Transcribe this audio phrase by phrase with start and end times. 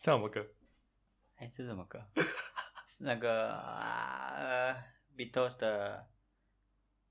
[0.00, 0.46] 唱什么歌？
[1.36, 2.02] 哎，这是什么歌？
[3.00, 4.84] 那个啊呃
[5.16, 6.08] ，Beatles 的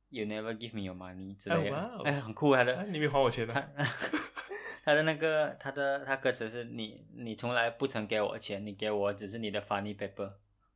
[0.10, 3.86] You Never Give Me Your Money 之类的，哎，很酷，他啊的你没还我钱呢、他
[4.86, 10.34] 他的那个他的他歌词是你你从来不曾给我钱，你给我只是你的 funny paper，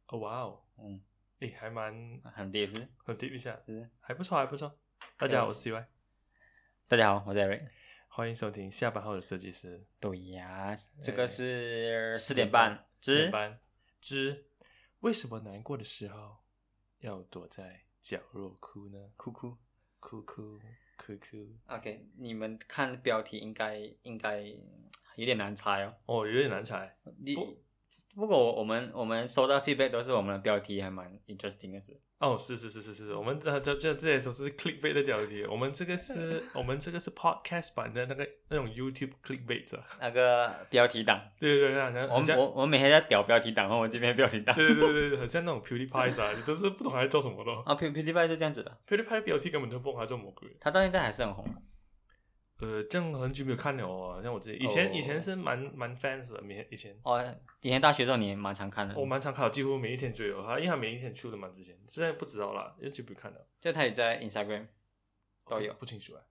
[0.07, 1.01] 哦，哇哦，嗯，
[1.39, 3.89] 诶，还蛮很 deep 是很 deep 一下，是。
[4.01, 4.77] 还不错，还不错。
[5.17, 5.85] 大家好，我是 CY，
[6.87, 7.67] 大家好，我是 Eric。
[8.15, 9.83] 欢迎收听下班后的设计师。
[9.99, 13.59] 对呀，这个哎是四四点点半四点
[13.99, 14.45] 之
[15.01, 16.37] 为什么难过的时候
[16.99, 18.99] 要躲在角落哭呢？
[19.17, 19.57] 哭哭。
[19.99, 20.59] 哭哭
[20.95, 21.57] 哭哭。
[21.65, 24.41] OK，你们看标题应该应该
[25.15, 25.95] 有点难猜哦。
[26.05, 26.95] 哦，有点难猜。
[27.17, 27.63] 你不
[28.13, 31.99] 不过我们我们收到 feedback 都是我们的标题还蛮 interesting 的是。
[32.23, 35.45] 哦，是是是是是，我们这这这这些都是 clickbait 的标题。
[35.45, 39.83] 我们这个是我们这个是 podcast 版的那个那种 YouTube clickbait 啊。
[39.99, 44.55] 那个标题党，对对对，然后我像们我我们每天在屌标题党，然后我这边标题党。
[44.55, 47.61] 对对对很像那种 PewDiePie 啊，你真是不懂他在做什么咯。
[47.65, 50.47] 啊 PewDiePie 是这样子的，PewDiePie 的标题根本就不懂他做什么鬼。
[50.61, 51.45] 他到现在还是很红。
[52.59, 54.91] 呃，这样很久没有看了哦，像我自己以前、哦。
[54.93, 56.99] 以前是蛮蛮 fans 的，以前以前。
[57.03, 64.67] 哦，以前大学的时候你也蛮常看的，我蛮常看，几乎每一天追哦，他因为他每一天出的嘛，之前现在不知道了，很久没看了，就他也在 Instagram
[65.47, 65.73] 都有。
[65.73, 66.21] 不清楚啊，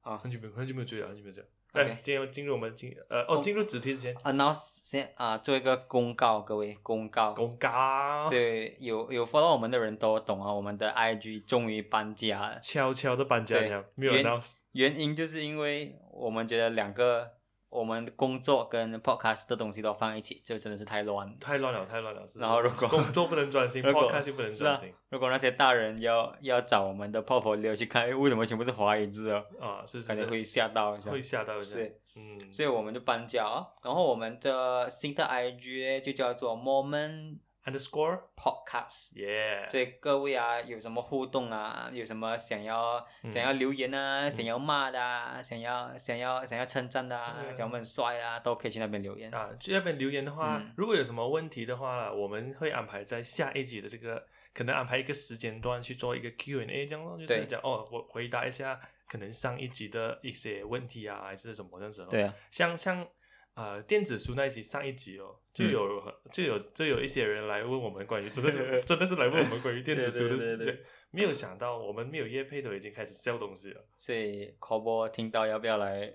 [0.00, 0.16] 啊。
[0.18, 1.48] 很久没有很久没有追了，很久没有追了。
[1.72, 7.34] OK 来，今天要进入我们进呃哦，进入主题之前，announce 先啊，做一个公告，各位公告。
[7.34, 12.58] 公告，对，有有 follow 我们的人都懂啊，我们的 IG 终于搬家了。
[12.60, 17.30] 悄悄的搬家了，没有 announce，原因就是因为我们觉得两个
[17.68, 21.36] 我们工作跟 podcast 的东西都放一起，就真的是太乱。
[21.38, 22.26] 太乱了，太乱了。
[22.28, 31.10] 是然后如果工作不能专心 如果，podcast 又不能专心如果那些大人要要找我们的 portfolio 去看，诶为什么全部是华语字哦，啊，是是是，感觉会吓到一下。
[31.10, 33.66] 会吓到一下，是，嗯，所以我们就搬家哦。
[33.82, 39.68] 然后我们的新的 IG 就叫做 Moment underscore Podcast。
[39.68, 41.90] 所以各位啊，有什么互动啊？
[41.92, 44.30] 有什么想要、嗯想要留言啊？
[44.30, 45.42] 想要骂的啊？
[45.42, 47.36] 想要想要想要称赞的啊？
[47.46, 49.32] 嗯讲我们帅啊，都可以去那边留言。
[49.34, 62.10] 啊，去那边留言的话，嗯如果有什么问题的话，我们会安排在下一集的这个，可能安排一个时间段去做一个 Q&A，这样咯，就是讲哦，我回答一下可能上一集的一些问题啊，还是什么这样子咯。
[62.10, 63.06] 对啊，像像
[63.54, 73.82] 呃电子书那一集上一集哦，就嗯有、就有就有一些人来问我们关于真的是 真的是来问我们关于电子书的事，对对对对 没有想到我们没有业配都已经开始 sell 东西了。
[73.96, 76.12] 所以 c o b o 听到要不要来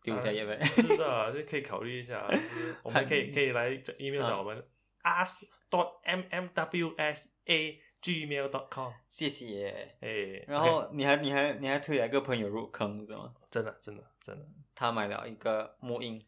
[0.00, 0.62] 丢一下叶呗？
[0.70, 4.64] 是的，就可以考虑一下，就是我们可以可以来 email 找我们
[5.02, 8.92] ask dot m m w s a gmail dot com。
[9.08, 9.96] 谢谢。
[10.00, 13.34] 哎，然后你还你还你还推了一个朋友入坑，是吗？
[13.50, 16.24] 真的真的真的他买了一个木印，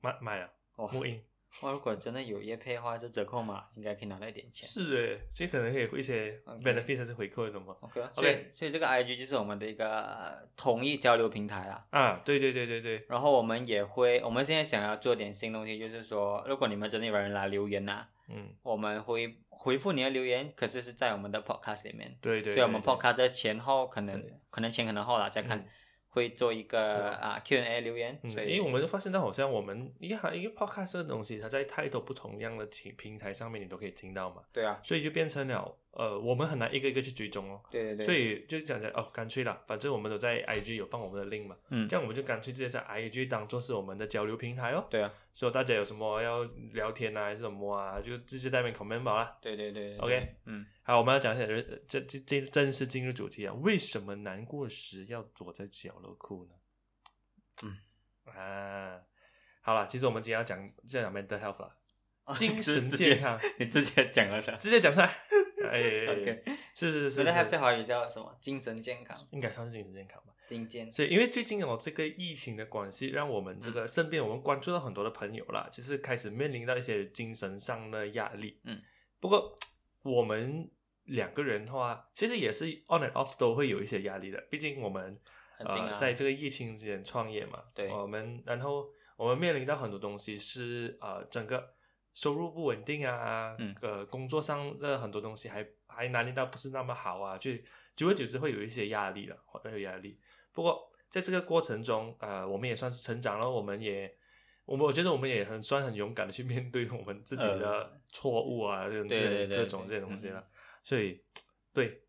[0.00, 1.22] 买买了哦，木印，
[1.62, 1.72] 哇！
[1.72, 4.68] 如果真的有业配的话，这折扣码应该可以拿到一点钱。
[4.68, 11.84] 是哎，这可能可以有一些 OK benefit 还是回扣什么 OK，OK 所以所以这个 IG 就是我们的一个统一交流平台啦。
[11.90, 12.20] 啊？
[12.24, 22.16] 对对对对对，然后我们也会，我们现在想要做点新东西，就是说，如果你们真的有人来留言呐、嗯，我们会回复你的留言，可是是在我们的 podcast 里面。
[22.20, 25.64] 对对，所以我们 podcast 的前后可能可能前可能后啦，再看、嗯
[26.10, 28.18] 会做一个啊啊 Q&A 留言。
[28.22, 37.60] 嗯，所以因为我们就发现到好像我们因为它因为 podcast 的东西，它在太多不同样的平平台上面你都可以听到嘛，对啊，所以就变成了呃，我们很难一个一个去追踪哦。
[37.70, 44.86] 对对对，所以就讲讲哦，干脆啦，反正我们都在 IG 有放我们的 link 嘛，嗯这，样我们就干脆直接在 IG 当做是我们的交流平台哦。
[44.88, 49.36] 对啊，所以大家有什么要聊天啊，还是什么啊，就直接在那边 comment 吧啦。
[49.42, 56.54] 对对对对 OK 嗯，好，我们要讲一下，呃这这这正式进入主题啊，为什么难过时要躲在角落哭呢？
[57.64, 57.76] 嗯
[58.32, 59.00] 啊，
[59.60, 61.74] 好了，其实我们今天要讲这讲 mental health 啦，
[62.26, 64.54] 哦精神健康，你直接讲了啥。
[64.54, 65.12] 直接讲出来。
[65.68, 66.42] 哎 OK，
[66.74, 68.36] 是是是所以它在是，华语叫什么？
[68.40, 70.32] 精神健康，应该算是精神健康吧。
[70.48, 70.90] 精健。
[70.92, 78.60] 所以，因为最近哦，这个疫情的关系，让我们这个身边我们关注到很多的朋友啦，就是开始面临到一些精神上的压力。
[78.64, 78.80] 嗯，
[79.20, 79.56] 不过
[80.02, 80.68] 我们
[81.04, 85.16] 两个人的话，其实也是 on and off 都会有一些压力的，毕竟我们
[85.58, 91.74] 啊呃在这个疫情之间创业嘛，对我们然后我们面临到很多东西是呃整个
[92.14, 97.50] 收入不稳定啊，嗯呃工作上的很多东西还还拿捏到不是那么好啊，就
[97.96, 100.18] 久而久之会有一些压力了，会有压力。
[100.52, 104.14] 不过在这个过程中，呃，我们也算是成长了，我们也。
[104.66, 109.08] 我们我觉得我们也很算很勇敢的去面对我们自己的错误啊，这种
[109.48, 110.46] 各种这些东西了。
[110.84, 111.20] 所以，
[111.72, 112.04] 对，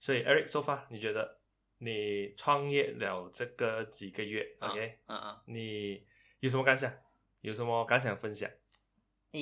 [0.00, 1.40] 所以 Eric so far，你觉得
[1.76, 6.06] 你创业了这个几个月啊，OK，嗯嗯，你
[6.40, 6.90] 有什么感想？
[7.42, 8.50] 有什么感想分享？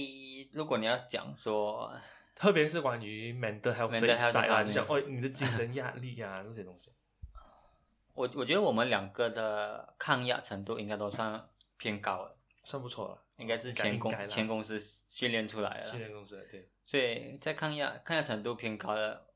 [0.01, 1.93] 一，如果你要讲说，
[2.35, 4.67] 特别是关于 mental health 这块啊，方面。
[4.67, 6.91] 就讲哦，你的精神压力啊这些东西。
[8.15, 14.79] 我我觉得我们两个的抗压程度应该都算偏高了，算不错了，应该是前公前公司
[15.09, 19.27] 训练出来的练公司对，所以在抗压抗压程度偏高的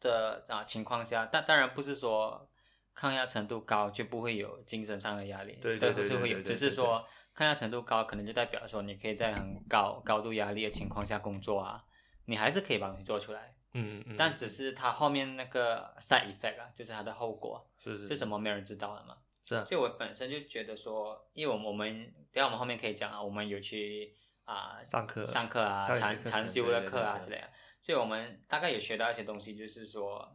[0.00, 2.48] 的啊情况下，但当然不是说
[2.92, 11.84] 抗压程度高就不会有精神上的压力，对对对是会有，对对对只是说抗压程度高，可能就代表说你可以在很高高度压力的情况下工作啊，
[12.26, 18.16] 你还是可以把东西做出来，嗯嗯，但只是它后面那个 side effect 啊，就是它的后果是是是。
[18.16, 19.16] 什么没有人知道的嘛。
[19.42, 24.14] 是啊，所以我本身就觉得说，因为我们我们等下我们后面可以讲啊，我们有去
[24.44, 27.50] 啊、上课上课啊，禅禅修的课啊之类的，
[27.82, 30.34] 所以我们大概有学到一些东西，就是说，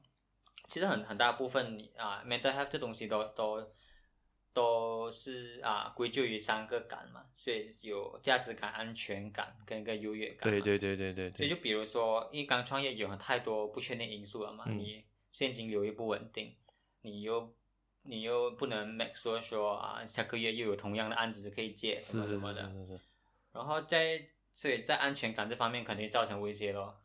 [0.67, 3.71] 其实很很大部分你啊，mental health 这东西都都
[4.53, 10.51] 都是啊归咎于三个感嘛，所以有价值感、安全感跟一个优越感嘛。
[10.51, 16.55] 对对对对对对，所以就比如说，因为刚创业有太多不确定因素了嘛，嗯你现金流又不稳定，
[17.01, 17.55] 你又
[18.03, 22.99] 你又不能 make 说说啊，下个月又有同样的案子可以借什么什么的，是是是，
[23.53, 27.01] 然后在所以在安全感这方面肯定造成威胁咯。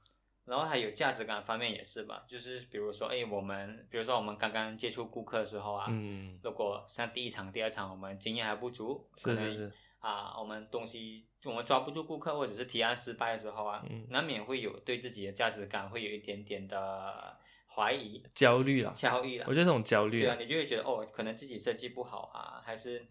[0.46, 14.06] 然后还有价值感方面也是吧，就是比如说，哎，我们比如说我们刚刚接触顾客的时候啊，嗯，如果像第一场、第二场我们经验还不足，是是是，啊，我们东西我们抓不住顾客，或者是提案失败的时候啊，嗯。
[14.10, 17.36] 难免会有对自己的价值感会有一点点的
[17.66, 19.54] 怀疑、焦虑了，焦虑了我。
[19.54, 20.06] 觉得这种焦。
[20.06, 23.04] 虑对啊，你就会觉得哦，可能自己设计不好啊，还是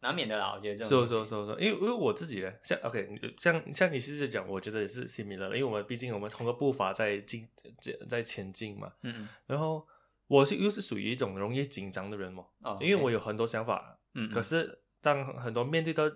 [0.00, 0.54] 难免的啦。
[0.54, 3.08] 我觉得这是种东西是是是，因为因为我自己呢，像 OK，
[3.38, 7.48] 像像你其实讲，我觉得也是 similar 的，因为我们毕竟我们同个步伐在进
[7.80, 8.92] 在在前进嘛。
[9.02, 9.86] 嗯嗯然后
[10.26, 16.10] 我是又是属于一种容易紧张的人嘛，哦，因为我有有很多想法，嗯，嗯可是当很多面对到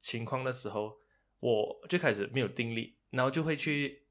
[0.00, 0.98] 情况的时候，
[1.38, 4.06] 我最开始没有定力，然后就会去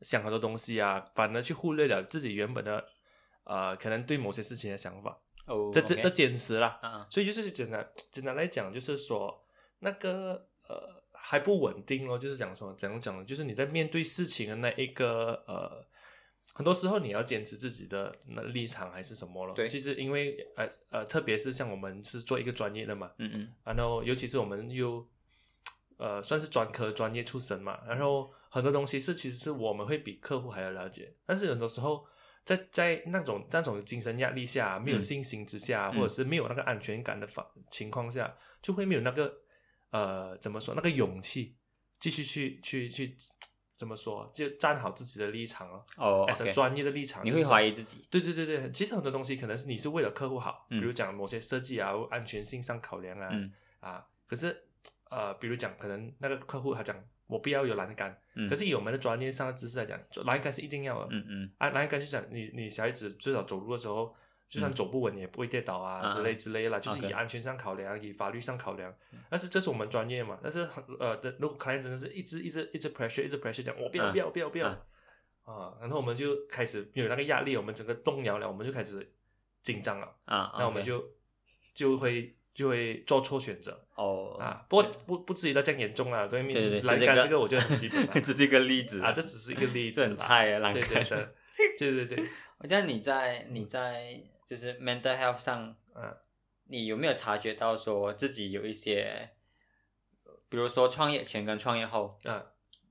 [0.00, 2.84] 想很多东西啊，反而去忽略了自己原本的
[3.44, 6.78] 呃可能对某些事情的想法，哦，这这 OK 这坚持啦。
[6.82, 9.42] 啊所以就是简单简单来讲，就是说
[9.80, 13.24] 那个呃还不稳定咯，就是讲说怎样讲呢？
[13.24, 15.84] 就是你在面对事情的那一个呃，
[16.54, 19.54] 很多时候你要坚持自己的那立场还是什么了。
[19.54, 25.06] 对其实因为呃呃，特别是像我们是做一个专业的嘛，嗯嗯然后尤其是我们又
[25.96, 32.06] 呃算是专科专业出身嘛，然后很多东西是其实是我们会比客户还要了解，但是很多时候
[32.48, 35.02] 在在那种那种精神压力下，没有嗯。
[35.02, 36.00] 信心之下，嗯。
[36.00, 39.30] 或者是没有那个安全感的方情况下，就会没有那个
[39.90, 41.54] 呃怎么说那个勇气
[42.00, 43.14] 继续去去去
[43.76, 45.84] 怎么说，就站好自己的立场哦。
[45.98, 53.52] 哦 as a，OK，专业的立场，你会怀疑自己，对对对对，其实很多东西可能是你是为了客户好，嗯比如讲某些设计啊、安全性上考量啊，嗯。
[53.80, 54.64] 啊，可是
[55.10, 56.96] 呃，比如讲可能那个客户他讲
[57.28, 61.52] 我不要有栏杆，嗯，可是以我们的专业上的知识来讲，栏杆是一定要的，嗯嗯。
[61.58, 64.12] 啊，栏杆就讲你你小孩子最少走路的时候。
[64.48, 64.74] 就算嗯。
[64.74, 66.08] 走不稳，你也不会跌倒啊，啊。
[66.08, 68.90] 之类之类啦，就是以安全上考量，以法律上考量。
[69.28, 74.10] 但是这是我们专业嘛，但是很呃的，如果 client 真的是一直一直一直 pressure，一直 pressure 讲我不要啊。
[74.10, 74.68] 不要不要不要。
[74.68, 74.80] 啊。
[75.44, 79.12] 啊，然后我们就开始有那个压力，我们整个动摇了，我们就开始
[79.62, 81.04] 紧张了，啊，那我们就
[81.74, 83.80] 就会就会做错选择。
[83.94, 84.66] 哦啊。
[84.68, 91.28] 不过不不至于到这样严重啊，对面栏这个杆这个我觉得很基本了这 是一个例子啊，这只是一个例子很菜啊，栏对杆对。
[91.78, 96.16] 对对 对对，我觉得你在你在就是 mental health 上，嗯。
[96.70, 99.30] 你有没有察觉到说自己有一些，
[100.48, 102.44] 比如说创业前跟创业后，嗯。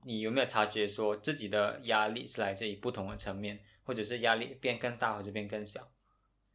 [0.04, 5.90] 你有没有察觉说自己的压力是来自于不同的层面，或者是压力变更大或者变更小？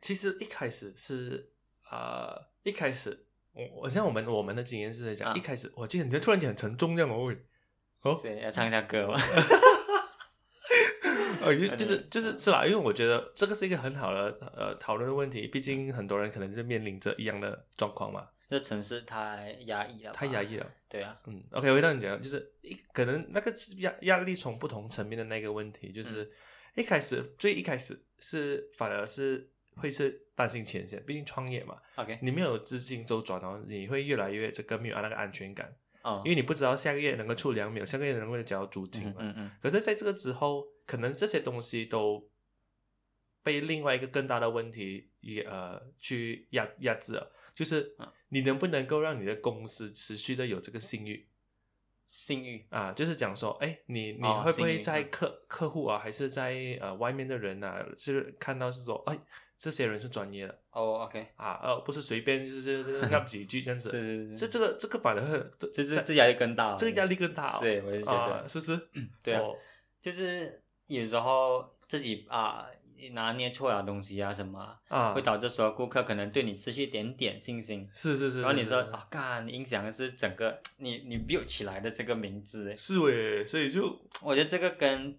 [0.02, 1.53] 其实一开始是
[1.94, 5.36] 呃，一开始我我像我们我们的经验是在讲，啊。
[5.38, 7.38] 一开始我记得你就突然间很沉重这样哦，喂，
[8.02, 9.20] 哦，所以要唱一下歌吗？
[11.42, 20.66] 呃，就就是就是是啦，因为我觉得这个是一个很好的呃讨论的问题，毕竟很多人可能就面临着一样的状况嘛，这城市太压抑了，太压抑了。
[20.90, 26.32] 对啊，嗯，OK，回到你讲，就是一可能那个压压力从不同层面的那个问题，就是
[26.76, 39.16] 一开始、最一开始是反而是会是担心前线，毕竟创业嘛，OK，你没有资金周转哦，你会越来越这个没有那个安全感，哦，因为你不知道下个月能够出粮没有，下个月能够交租金嘛。
[39.20, 39.52] 嗯嗯嗯。
[39.62, 42.30] 可是在这个之后，可能这些东西都
[43.42, 48.08] 被另外一个更大的问题也呃去压压制了，就是嗯。
[48.30, 51.28] 你能不能够让你的公司持续的有这个信誉？
[52.08, 52.66] 信誉。
[52.72, 59.20] 啊，就是讲说，哎，你你哦会不会在客客户啊，还是在呃外面的人啊，就是看到是说，哎，
[59.64, 60.60] 这些人是专业的。
[60.72, 68.88] 哦，OK，啊，呃，不是随便就是 就是那几句这样是子，是 是，这这个这个反而这这这这压力更大，这个压力更大、哦，是，我就觉啊，得是不是？
[69.24, 69.40] 对啊。
[69.40, 69.56] 哦。
[70.02, 72.66] 就是有时候自己啊
[73.12, 75.14] 拿捏错了东西啊什么啊，啊。
[75.14, 77.90] 会，导致所有顾客可能对你失去一点点信心。
[77.94, 78.70] 是是是，然后你是是。
[78.72, 85.18] 说啊，干，影响的是整个你你 build 起来的这个名字，是喂，所以就我觉得这个跟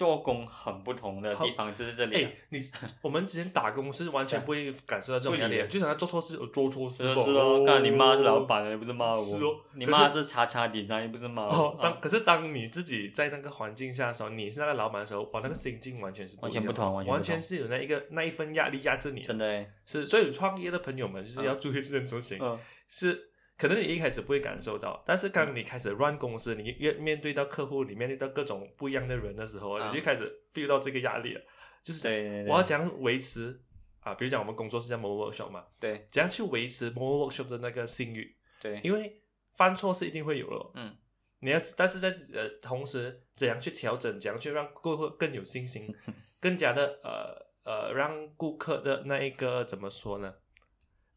[0.00, 2.26] 做工很不同的地方就是这里、啊。
[2.26, 2.58] 哎，，你
[3.02, 9.60] 我们之前打工是完全 不会感受到这种压力就想要做错事，我做错事是哦，干你妈是老哦板，你不是骂我，是哦。
[9.74, 17.06] 你妈是叉叉底商，又不是骂我，哦，当啊可是当你自己在那个环境下的时候，你是那个老板的时候，哇，那个心境完全是不同完全不同。
[17.06, 21.44] 完全是有那一个那一份压力压着你，真的，是，所以创业的朋友们就是嗯。
[21.44, 23.29] 要注意这件事情，嗯，是
[23.60, 31.42] 可能你一开始不会感受到，但是当你开始 run 公司，你越面对到客户，你面对到各种不一样的人的时候，啊你就开始 feel 到这个压力了，
[31.82, 32.08] 就是
[32.48, 33.60] 我要怎样维持
[34.00, 34.14] 啊？
[34.14, 38.34] 比如讲我们工作是叫 m o workshop 嘛，对怎样去维持 m o workshop 的那个信誉？
[38.62, 39.20] 对，因为
[39.52, 40.96] 犯错是一定会有的，嗯，
[41.40, 45.94] 你要，但是在呃同时，怎样去调整，怎样去让顾客更有信心，
[46.40, 50.34] 更加的呃呃，让顾客的那一个怎么说呢？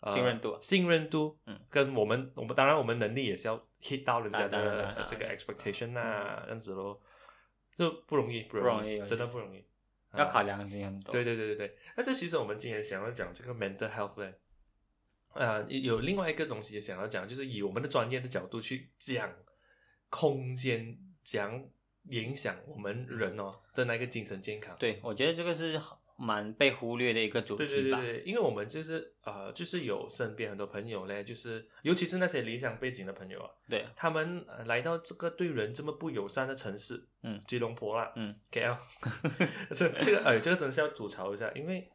[0.03, 6.45] 呃信任度信任度，嗯，跟我们我们当然我们能力也是要 hit 到人家的这个 expectation 啊，嗯。
[6.45, 7.01] 这样子咯，
[7.77, 9.60] 就不容易，不不容易真的不容易，
[10.10, 10.19] 啊。
[10.19, 14.31] 要考量的东西很多，对对对对对，但是其实我们今天想要讲这个 mental health 呢，
[15.33, 19.33] 呃，有另外一个东西也想要讲，就是以我们的专业的角度去讲
[20.10, 21.65] 空间，讲
[22.10, 24.75] 影响我们人哦的那个精神健康。
[24.77, 25.79] 对，我觉得这个是
[26.17, 33.86] 蛮被忽略的一个主题吧，对对对，因为我们就是呃，就是有身边很多朋友呢，就是尤其是那些理想背景的朋友啊，对。
[33.96, 37.41] 他们、呃来到这个对人这么不友善的城市，嗯。
[37.48, 38.77] 吉隆坡啦，嗯，KL，
[39.75, 41.89] 这这个哎，这个真的是要吐槽一下，因为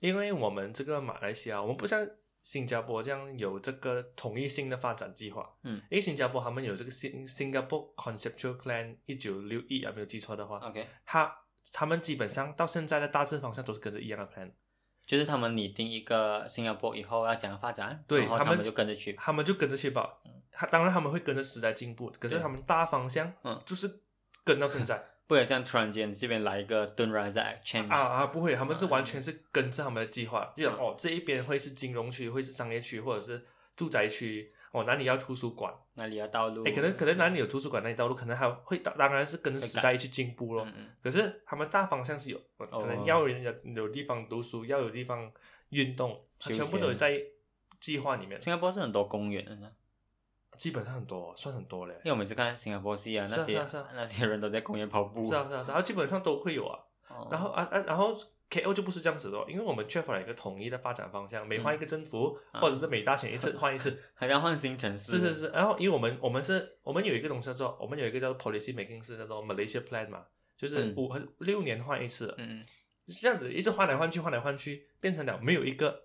[0.00, 2.06] 因为我们这个马来西亚，我们不像
[2.42, 5.76] 新加坡这样有这个统一性的发展计划，嗯。
[5.90, 11.32] 因为新加坡他们有这个新新加坡 Conceptual Plan 一九六一啊，没有记错的话，，OK，他
[11.72, 14.50] 他们基本上到现在的大致方向都是跟着一样的 plan。
[15.04, 20.18] 就是他们拟定一个新加坡以后要怎样发展，对他们就跟着去，他们就跟着去吧。
[20.52, 24.00] 他当然他们会跟着时代进步，可是他们大方向，嗯就是
[24.44, 25.04] 跟到现在。
[25.28, 27.32] 不然像突然间这边来一个 turn rise
[27.64, 33.42] change，啊啊，不会，他们是嗯完全是跟着他们的计划，就哦，这一边会是金融区，会是商业区，或者是
[33.74, 40.66] 住宅区，哦，哪里要图书馆，哪里要道路，哎，可能可能哪里有图书馆那里道路，可能还会当当然是跟着时代一起进步咯。
[41.02, 45.30] 可是他们大方向是有，可能哦要人有有地方读书，要有地方
[45.68, 47.20] 运动，全部都有在
[47.80, 48.40] 计划里面。
[48.40, 49.70] 新加坡是很多公园的呢，
[50.56, 51.92] 基本上很多，算很多嘞。
[52.04, 56.80] 因为我每次看新加坡戏啊，是啊那些那些人都在公园跑步，是啊是啊，然后基本上都会有啊。
[57.12, 57.28] 哦。
[57.30, 58.18] 然后啊啊，然后
[58.50, 62.60] KO 就不是这样子的哦，因为我们缺乏了一个统一的发展方向，每换一个政府，啊。
[62.60, 63.98] 或者是每大选一次 换一次。
[64.14, 70.26] 还要换新城市，是是是，然后因为我们我们是，我们有一个东西叫做，我们有一个叫做 policy making 是叫做 Malaysia Plan 嘛，
[70.56, 70.94] 就是嗯。
[70.96, 72.66] 五、六年换一次，嗯，嗯
[73.06, 76.02] 这样子一直换来换去，换来换去，变成了没有一个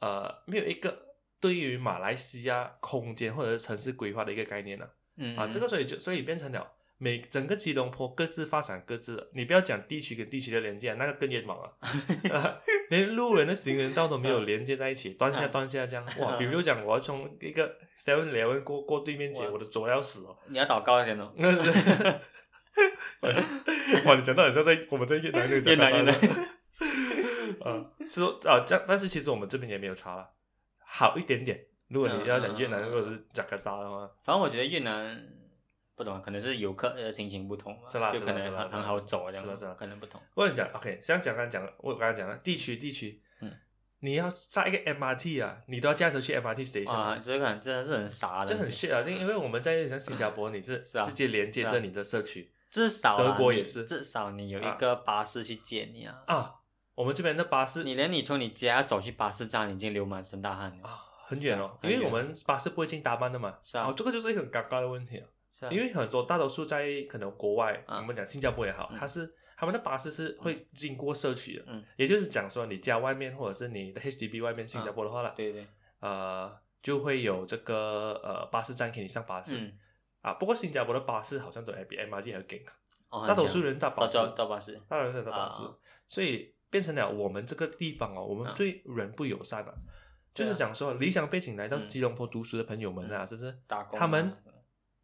[0.00, 11.70] 呃没有一个对于马来西亚空间或者是城市规划的一个概念呢、嗯啊，这个所以就所以变成了每整个吉隆坡各自发展各自的，你不要讲地区跟地区的连接，那个更远茫啊，
[12.32, 17.68] 啊 连路人的行人道都没有连接在一起， 断下断下这样，哇，比如讲我要从一个
[18.00, 19.50] Seven Eleven 过过对面街，哇。
[19.52, 21.32] 我的左要死哦，你要祷告先哦，
[24.04, 26.14] 哇，你讲到好像在我们在越南那个越南越南，
[27.60, 30.28] 啊，是说啊这样，但是其实我们这边也没有差了，
[30.86, 31.60] 好一点点。
[31.88, 35.16] 如果你要讲越南或者是加拿大的话，反正我觉得越南
[35.96, 43.52] 不懂，可能是游客的心情不同嘛，是啦就可能很很好走这样，是啦是啦可能不同，我跟你讲，OK，像讲刚讲，我刚刚讲了地区地区，嗯，
[44.00, 56.54] 你要搭一个 MRT 啊，你都要驾车去 MRT station，、啊，这个很真的是很傻的，这很 shit 啊，因因为我们在像新加坡，你是 直接连接着你的社区至少德国也是至少你有啊一个巴士去接你啊，啊。
[56.96, 63.58] 我们这边的巴士你连你从你家走去巴士站已经流满身大汗了，啊很远哦，啊因为我们巴士不会进大班的嘛。
[63.62, 65.26] 是啊哦，这个就是一个很尴尬的问题啊。
[65.56, 67.98] 是啊，因为很多大多数在可能国外，啊。
[67.98, 68.98] 我们讲新加坡也好，嗯。
[68.98, 75.64] 它是他们的巴士是会经过社区的，嗯，也就是讲说你家外面或者是你的 HDB 外面，新加坡的话啦，对对，
[76.00, 79.72] 呃，就会有这个呃巴士站给你上巴士、嗯，
[80.22, 80.34] 啊。
[80.34, 82.60] 不过新加坡的巴士好像都比 MRT 还要紧，
[83.10, 85.74] 哦大多数人搭巴士，到到到巴士，大多数人搭巴士，啊
[86.08, 88.54] 所以变成了我们这个地方哦，我们啊。
[88.58, 89.72] 对人不友善啊。
[90.34, 90.52] 就对啊。
[90.52, 91.88] 是讲说，理想背景来到嗯。
[91.88, 93.56] 吉隆坡读书的朋友们啊，是不是？
[93.68, 94.36] 打工啊，他们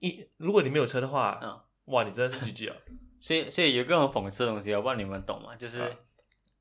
[0.00, 2.76] 一如果你没有车的话，嗯哇，你真的是 GG 了。
[3.21, 5.54] 所以所以有一个很讽刺的东西，我不知道你们懂吗？
[5.57, 5.88] 就是、啊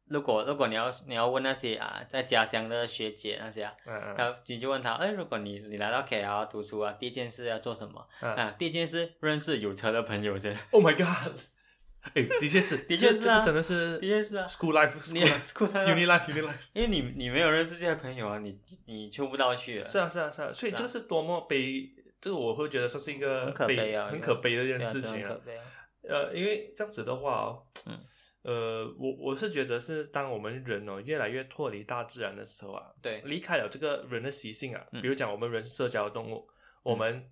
[0.10, 8.08] 如果如果你要你要问那些啊在家乡的学姐那些啊，嗯嗯他你就问他，哎，如果你你来到 KL 读书啊，第一件事要做什么？
[8.22, 10.58] 嗯啊，第一件事认识有车的朋友先。
[10.72, 11.40] ，Oh my god！
[12.16, 16.54] 哎，的确是， 的确是啊这个真的是第一件事啊，school life，你 school life，uni uni，life，uni life。
[16.74, 19.86] 因为你你没有认识这些朋友啊，你你出不到去了。
[19.86, 21.88] 是啊，是啊，是啊，所以是啊这个是多么悲，
[22.22, 25.38] 这个我会觉得说是一个很可悲啊很可悲的一件事情啊。
[26.02, 28.00] 呃，因为这样子的话哦，嗯，
[28.42, 35.02] 呃，我我是觉得是当我们人哦越来越脱离大自然的时候啊，对，离开了这个人的习性啊，嗯。
[35.02, 36.48] 比如讲我们人是社交动物，
[36.84, 37.30] 我们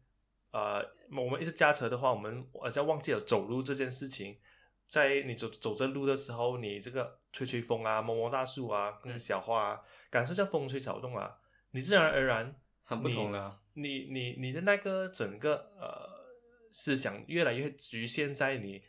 [0.52, 4.38] 呃我们一直驾车的话，我们好像忘记了走路这件事情。
[4.86, 9.20] 在你走走着路的时候，你这个吹吹风啊，摸摸大树啊，跟嗯。
[9.20, 11.38] 小花啊，感受一下风吹草动啊，
[11.72, 12.56] 你自然而然
[12.88, 13.60] 很不同的啊。
[13.74, 16.10] 你你你的那个整个呃
[16.72, 18.82] 思想越来越局限在你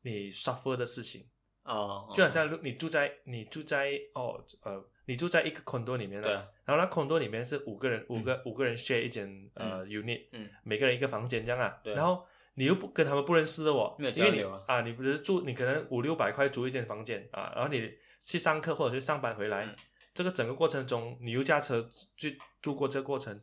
[0.00, 1.28] 你 suffer 的事情，
[1.64, 6.32] 哦，就好像如你住在你住在哦呃你住在一个 condo 里面对。
[6.32, 10.48] 了，然后那 condo 里面是五个人五个五个人 share 一间呃 unit，嗯。
[10.64, 14.64] 每个人一个房间这样啊，然后你又不跟他们不认识的哦，没有因为你流啊。
[14.66, 19.76] 啊你不是住你可能五六百块租一间房间啊，然后你去上课或者去上班回来，嗯
[20.16, 23.38] 这个整个过程中，你又驾车去度过这个过程，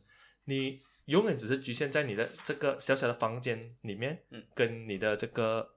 [0.46, 5.76] 你永远只是局限在你的这个小小的房间里面，嗯跟你的这个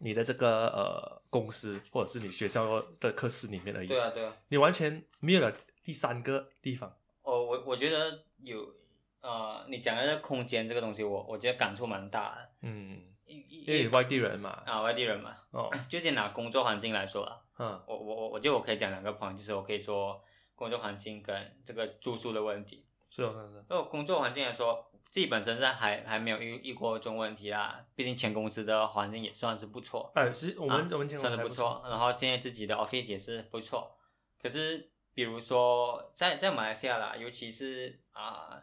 [0.00, 4.36] 你的这个呃公司或者是你学校的课室里面而已，对啊，对啊。
[4.48, 5.50] 你完全没有了
[5.82, 6.94] 第三个地方。
[7.22, 8.74] 哦，我我觉得有
[9.22, 12.50] 呃，你讲的这个空间这个东西，我我觉得感触蛮大的。
[12.60, 20.22] 嗯，因因为外地人嘛，啊，外地人嘛，哦， 就先拿工作环境来说啊，嗯我我我我觉得我可以讲两个 point，就是我可以说
[20.54, 22.86] 工作环境跟这个住宿的问题。
[23.10, 30.10] 是哦，是是，那我工作环境来说，自己本身是还还没有遇遇过这种问题啦，毕竟前公司的环境也算是不错。
[30.16, 33.96] 哎，是我们、啊我们情况还算是不错，然后现在自己的 office 也是不错。
[34.42, 38.60] 可是比如说在在马来西亚啦，尤其是啊、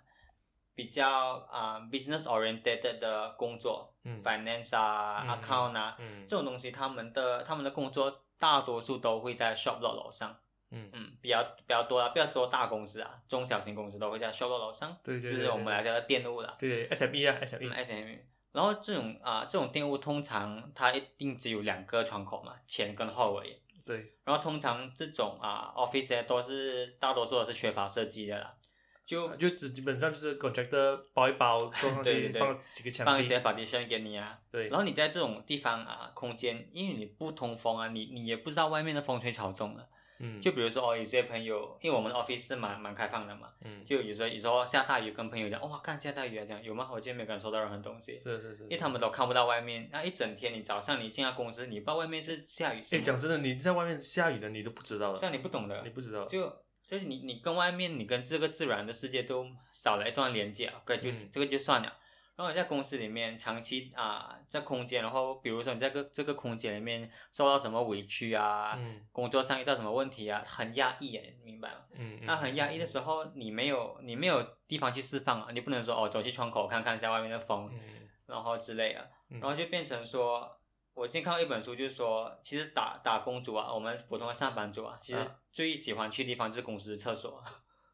[0.76, 1.10] 比较
[1.50, 10.36] 啊、business oriented 的工作嗯，finance 啊、嗯 account 啊、嗯这种东西，他们的他们的工作大多数都会在 shop 楼楼上。
[10.72, 16.56] 嗯，嗯，比较比较多啦，不要说大公司啊，中小型公司都会在 shop 楼楼上，对对对就是我们来叫的店务啦。
[16.58, 18.20] 对 SME 啊嗯 SME，SME。
[18.54, 23.58] 然后这种啊、这种店务通常它一定只有两个窗口嘛，前跟后而已。
[23.86, 28.56] 对，然后通常这种啊 office 都是大多数都是缺乏设计的啦，
[29.06, 34.40] 就就只基本上就是 contractor 包一包 装上去，对对对放几个墙壁放一些 partition 给你啊。
[34.52, 39.88] 对，然后你在这种地方啊空间，因为你不通风啊，你你也不知道外面的风吹草动了。
[40.24, 46.88] 嗯，就比如说哦，有些朋友，因为我们的 office 是蛮蛮开放的嘛，嗯，就有时候有时候下大雨，跟朋友讲，哇，看下大雨啊，这样有吗？
[46.94, 48.20] 我今天没感受到任何东西。
[48.20, 56.56] 是是是，因为他们都看不到外面，那一整天你早上你进到公司，你不知道外面是下雨讲真的，你在外面下雨的，你都不知道的，像你不懂的你，不知道，就
[56.92, 61.88] 就是你你跟外面你跟这个自然的世界都少了一段连接啊，可就、嗯这个就算了。
[62.36, 71.78] 然后你在公司里面长期啊、在空间，然后比如说你在这个这个空间里面受到什么委屈啊，嗯工作上遇到什么问题啊，很压抑耶，你明白吗？
[71.94, 77.80] 嗯，那很压抑的时候，你没有你没有地方去释放啊，你不能说哦走去窗口看看一下外面的风，嗯
[78.26, 80.60] 然后之类的，嗯然后就变成说，
[80.94, 87.44] 我今天看到一本书，就是说，其实打打工族啊，我们普通的上班族啊，其实啊最喜欢去的地方就是公司的厕所。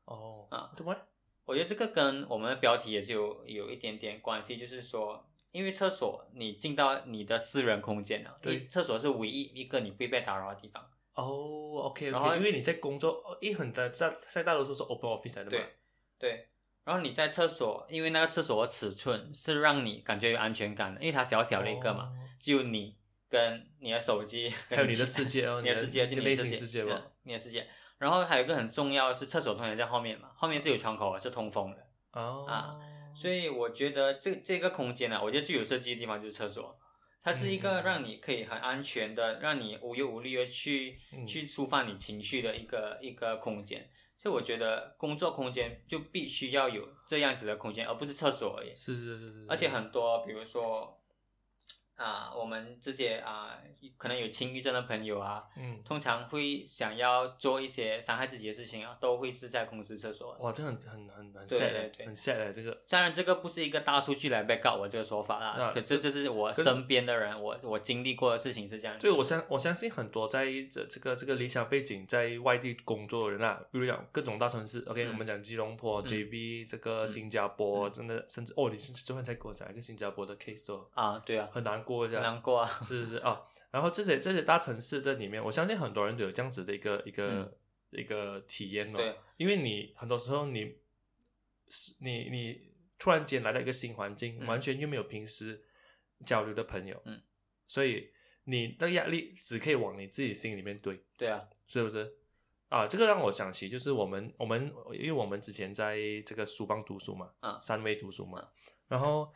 [0.05, 1.07] 哦啊怎么了？
[1.45, 10.89] 我觉得这个跟我们的标题也是有有一点点关系，就是说，因为厕所你进到你的私人空间了，对厕所是唯一一个你不会被打扰的地方。
[11.13, 15.75] 哦，OK，然后因为你在工作，哦一很在在在大多数是 open office 来的嘛，对
[16.19, 16.49] 对，
[16.87, 22.95] 然后你在厕所，因为那个厕所的尺寸是让你感觉有安全感的，因为它小小的一个嘛，哦，只有你
[23.29, 27.67] 跟你的手机，还有你的世界 哦，你的世界，你的内就你的心世界吧嗯，你的世界。
[27.97, 31.85] 然后还有一个很重要的是，厕所通常在后面嘛，后面是有窗口的，是通风的。
[32.13, 32.79] 哦啊
[33.13, 36.79] 所以我觉得这这个空间呢、我觉得最有设计的地方就是厕所，
[37.21, 43.89] 它是一个嗯让你可以很安全的，让你无忧无虑的去、嗯去抒发你情绪的一个一个空间。
[44.17, 48.75] 所以我觉得工作空间就必须要有这样子的空间，而不是厕所而已。
[48.75, 50.99] 是是是是，而且很多，比如说
[51.97, 53.59] 啊，我们这些啊，
[53.97, 60.37] 可能有轻郁症的朋友啊，嗯，通常会想要做一些伤害自己的事情啊，都会是在公司厕所。
[60.39, 62.77] 哇，这很很很很对 sad，对对欸很 sad 的这个。
[62.87, 68.97] 当然，这个不是一个大数据来 back up 我这个说法啦，啊可这这是我身边的人，我我经历过的事情是这样。
[68.99, 83.41] 对，我相我相信很多在这这个这个理想背景在外地工作的人啊，比如讲各种大城市，OK，、嗯我们讲吉隆坡、嗯 JB，这个嗯新加坡，嗯真的甚至哦，你是昨天才给我讲一个新加坡的 case 哦，啊，对啊，很难过这样，难过啊，是是是啊。
[83.71, 87.53] 然后这些这些大城市的里面，我相信很多人都有这样子的一个一个、嗯。
[87.91, 88.97] 一个体验哦。
[88.97, 90.75] 对，因为你很多时候你
[91.69, 92.69] 是你你
[92.99, 94.45] 突然间来到一个新环境，嗯。
[94.45, 95.63] 完全又没有平时
[96.25, 97.21] 交流的朋友，嗯，
[97.65, 98.11] 所以
[98.43, 102.13] 你的压力只可以往你自己心里面堆，对啊，是不是？
[102.67, 105.95] 啊，这个让我想起，就是我们我们因为我们之前在
[106.25, 108.45] 这个书邦读书嘛，啊三威读书嘛，
[108.89, 109.33] 然后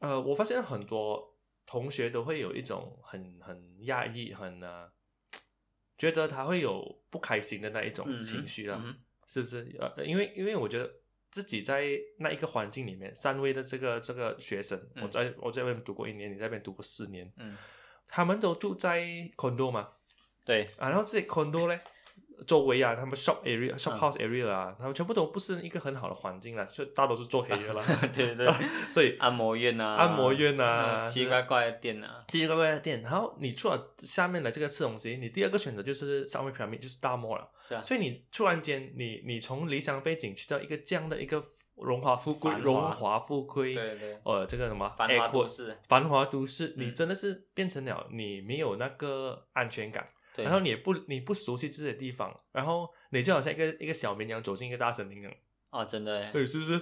[0.00, 1.37] 呃，我发现很多
[1.68, 4.90] 同学都会有一种很很压抑、很呃，
[5.98, 9.76] 觉得他会有不开心的那一种嗯情绪啦，嗯是不是？
[9.78, 10.90] 呃，因为因为我觉得
[11.30, 15.04] 自己在那一个环境里面，三位的这个这个学生，嗯。
[15.04, 17.54] 我在我在外面读过一年，你在那边读过四年，嗯，
[18.08, 19.02] 他们都住在
[19.36, 19.90] condo 嘛，
[20.46, 21.78] 对，啊，然后这些 condo 呢，
[22.46, 27.84] 周围啊，他们 shop area、shop 嗯 house area 啊，他们全部都不是一个很好的环境啦，就大多是做黑的啦。
[28.14, 28.46] 对 对，
[28.90, 37.48] 所以按摩院啊，按摩院啊嗯奇奇怪怪的店啊，奇奇怪怪的店，然后你出了下面的这个吃东西，你第二个选择就是上面 pyramid，就是大漠了。
[37.60, 41.42] 是啊，所以你突然间，你你从理想背景去到一个这样的一个
[41.74, 46.94] 荣华富贵、荣华富贵，对对，呃，这个什么繁华都市，繁华都市，你嗯。
[46.94, 50.06] 真的是变成了你没有那个安全感。
[50.38, 55.34] 对，然后你也不你不熟悉这些地方，然后你就好像一个一个小绵羊走进一个大森林一样，
[55.70, 56.80] 哦，真的耶，对，是不是？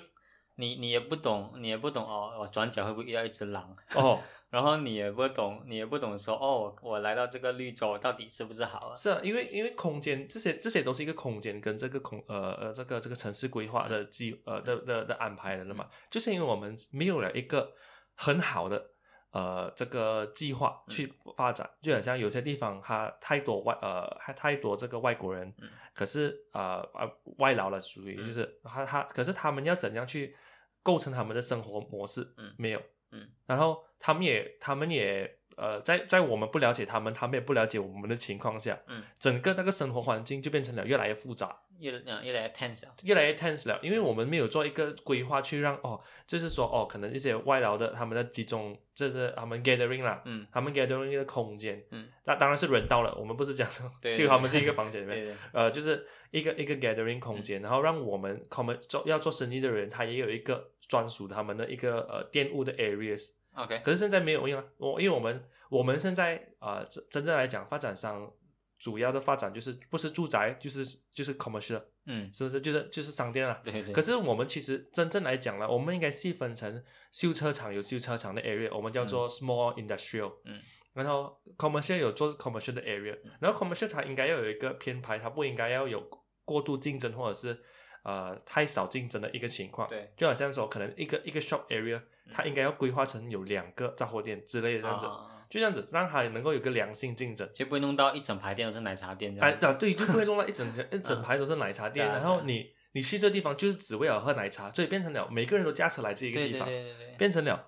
[0.56, 3.74] 你你也不懂，你也不懂哦，我转角会不会遇到一只狼？
[3.94, 8.94] 哦， 然后你也不懂，你也不懂说哦，我来到这个绿洲到底是不是好啊？
[8.94, 17.72] 是啊，因为因为空间这些这些都是一个空间跟这个空呃呃这个这个城市规划的计呃的的的安排的了嘛，就是因为我们没有了一个
[18.14, 18.92] 很好的
[19.36, 25.68] 呃这个计划去发展，就好像有些地方它太多外呃还太多这个外国人，嗯。
[25.92, 28.24] 可是呃呃外劳了属于嗯。
[28.26, 30.34] 就是他他可是他们要怎样去
[30.82, 32.54] 构成他们的生活模式，嗯。
[32.56, 50.46] 没有，嗯，然后他们也他们也呃在在我们不了解他们，他们也不了解我们的情况下，嗯，整个那个生活环境就变成了越来越复杂，越来越 tense 了，越来越 tense 了，因为我们没有做一个规划去让哦，就是说哦，可能一些外劳的他们的集中，这是他们 gathering 啦，嗯。
[50.52, 53.68] 他们 gathering 的空间，嗯，那当然是人到了，我们不是讲，
[54.00, 68.30] 对就他们是一个房间里面，对对，呃，就是一个一个 gathering 空间，然后让我们 common 做要做生意的人，他也有一个专属他们的一个呃店务的 areas，OK，可是现在没有用啊，我因为我们我们现在呃真真正来讲，发展商
[68.78, 72.60] 主要的发展就是不是住宅就是就是 commercial，嗯，是不是？
[72.60, 73.58] 就是就是商店啊。
[73.64, 80.60] 对对对，可是我们其实真正来讲呢，我们应该细分成修车厂有修车厂的 area，我们叫做 small industrial，嗯，
[80.92, 86.06] 然后 commercial 有做 commercial 的 area，然后 commercial 它应该要有一个偏排，它不应该要有
[86.44, 87.58] 过度竞争或者是
[88.04, 89.88] 呃太少竞争的一个情况。
[89.88, 92.00] 对，就好像说可能一个一个 shop area，
[92.32, 97.48] 它应该要规划成有两个杂货店之类的这样子，啊就这样子让它能够有个良性竞争。
[97.54, 99.36] 就不会弄到一整排店都是奶茶店。
[99.40, 107.66] 哎啊，对，就不会弄到一整 一整排都是奶茶店，然后你你去这地方就是只为了喝奶茶，所以变成了每个人都驾车来这一个地方，对对对，变成了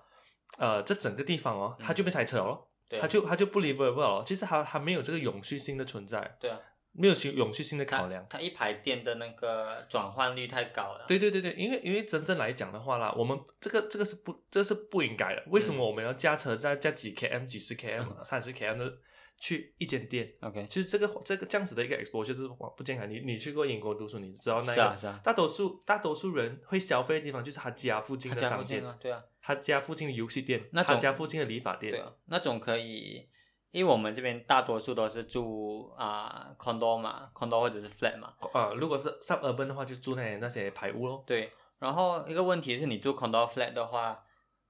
[0.57, 6.59] 呃这整个地方哦，嗯它就被塞车了咯，对啊它就它就不 livable 了，其实它它没有这个永续性的存在，对啊，
[6.91, 8.25] 没有永永续性的考量。
[8.29, 11.05] 它一排店的那个转换率太高了。
[11.07, 15.43] 对对对对，因为因为真正来讲的话啦，我们这个这个是不这是不应该的。
[15.47, 18.97] 为什么我们要驾车在加几 km、几十 km、三十 km 的
[19.39, 23.09] 去一间店？OK，其实这个这个这样子的一个 exposure 就是不健康。
[23.09, 31.93] 你你去过英国读书，你知道那个啊啊，大多数大多数人会消费的地方就是他家附近的商店，对啊，他家附近的游戏店，那他家附近的理发店。
[31.93, 33.29] 对啊，那种可以，
[33.71, 41.23] 因为我们这边大多数都是住啊、condo 嘛，condo 或者是 flat 嘛，呃，如果是 suburban 的话，就住那那些排屋咯。
[41.25, 41.51] 对。
[41.79, 44.23] 然后一个问题是你住 condo flat 的话，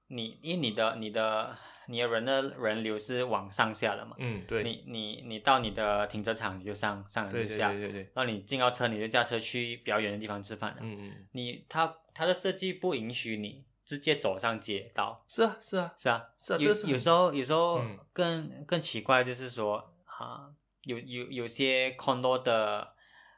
[0.08, 10.76] 你因为你的你的你的人的人流是往上下的嘛，嗯，对，你你你到你的停车场你就上上对就下，对对对对，然后你进到车你就驾车去比较远的地方吃饭了。
[10.82, 15.92] 嗯嗯，你它它的设计不允许你直接走上街道，是啊是啊。
[15.98, 17.98] 是啊，是啊，这有个是有时候有时候嗯。
[18.12, 20.48] 更、更奇怪，就是说啊，
[20.84, 22.94] 有有有些 condo 的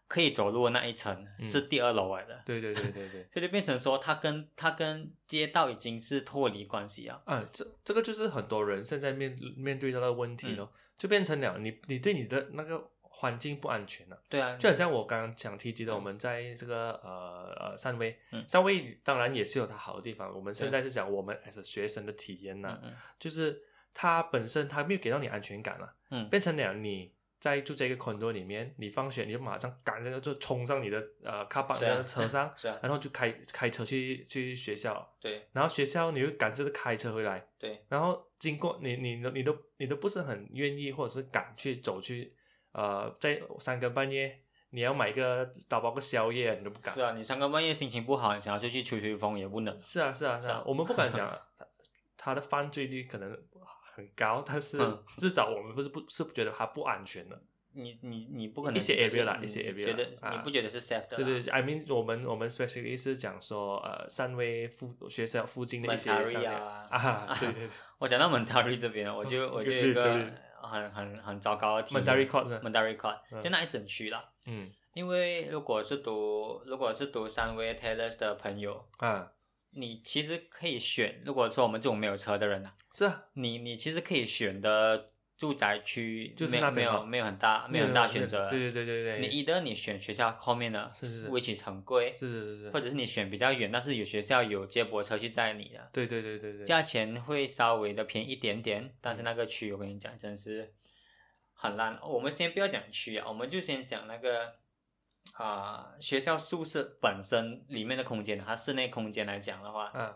[0.06, 1.46] 可以走路的那一层嗯。
[1.46, 3.22] 是第二楼来的，对对对对对。
[3.32, 7.18] 所以就变成说它跟它跟街道已经是脱离关系啊。
[7.24, 10.56] 啊，这这个就是很多人现在面面对到的问题嗯。
[10.56, 12.90] 咯，就变成了你你对你的那个
[13.22, 14.20] 环境不安全了。
[14.28, 15.94] 对啊，就很像我刚刚想提及的，嗯。
[15.94, 18.44] 我们在这个呃呃汕尾，嗯。
[18.48, 20.34] 汕尾当然也是有它好的地方。
[20.34, 22.96] 我们现在是讲我们 as 学生的体验呐、嗯嗯。
[23.20, 23.62] 就是
[23.94, 26.28] 它本身它没有给到你安全感了，嗯。
[26.28, 35.46] 变成了你在住这个 condo 里面，你放学你就马上赶着就冲上你的呃 car park 是啊的车上，是啊，然后就开开车去去学校，对。
[35.52, 37.84] 然后学校你又赶着开车回来，对。
[37.88, 42.34] 然后经过你你你你都你都不是很愿意或者是敢去走去，
[42.72, 47.00] 呃，在三更半夜你要买个打包个宵夜，你都不敢是。
[47.00, 49.80] 啊，你三更半夜心情不好，你想要出去吹吹风也不能。
[49.80, 51.66] 是啊是啊是是啊，啊我们不敢讲他
[52.16, 53.30] 他的犯罪率可能
[53.94, 57.42] 很高，但是嗯至少我们不是不是觉得他不安全的。
[57.74, 61.16] 你你你不可能一些 area 啦一些 area 觉得你不觉得是 safe 的？
[61.16, 70.30] 对对对，I mean 我们我们 specially 是讲说呃汕尾附学校附近的一些店啊 啊，对对对 我讲到 Mentari 这边，我就 我就一个
[70.62, 72.04] 很很很糟糕的体验。
[72.04, 74.30] ，Mandari Court 呢 Mandari Court 嗯就那一整区啦。
[74.46, 79.26] 嗯因为如果是读如果是读三位 Taylor 的朋友，嗯
[79.74, 81.22] 你其实可以选。
[81.24, 85.06] 如果说我们这种没有车的人啊，是啊，你你其实可以选的
[85.42, 88.48] 住宅区就是没没有没有很大没有很大选择。
[88.48, 100.72] 对对对对对，你一的你选学校后面的是是是，which 很贵，是是是是，或者是你选比较远，但是有学校有接驳车去载你的，对对对对对，价钱会稍微的便宜一点点，但是那个区我跟你讲真是
[101.54, 101.98] 很烂。
[102.00, 104.54] 我们先不要讲区啊，我们就先讲那个
[105.34, 110.14] 啊、学校宿舍本身里面的空间，它室内空间来讲的话，嗯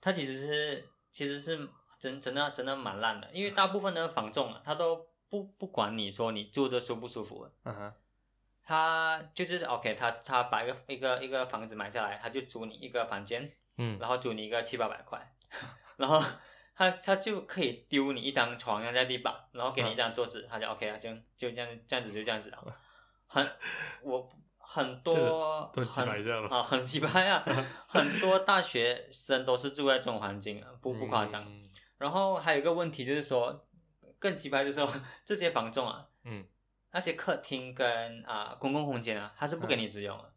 [0.00, 1.68] 它其实是其实是
[2.00, 7.92] 真真的真的蛮烂的，因为大部分的房仲啊，他都不不管你说你住的舒不舒服，嗯哼。
[8.62, 13.98] 他就是 OK，他他把一个一个一个房子买下来，他就租你一个房间，嗯。
[13.98, 15.34] 然后租你一个七八百块，
[15.98, 16.22] 然后
[16.76, 22.76] 他他就可以丢你一张床放在地板，然后给你一张桌子，他就 OK 啊，就就这样这样子就这样子了，
[23.26, 23.44] 很
[24.02, 25.16] 我很多
[25.74, 27.44] 都很奇怪这样啊，很奇葩呀，
[27.88, 31.44] 很多大学生都是住在这种环境啊，不不夸张。
[31.44, 31.68] 嗯
[32.00, 33.68] 然后还有一个问题就是说，
[34.18, 34.90] 更奇葩就是说
[35.24, 36.44] 这些房仲啊，嗯
[36.92, 40.32] 那些客厅跟啊、公共空间啊，他是不给嗯你使用的，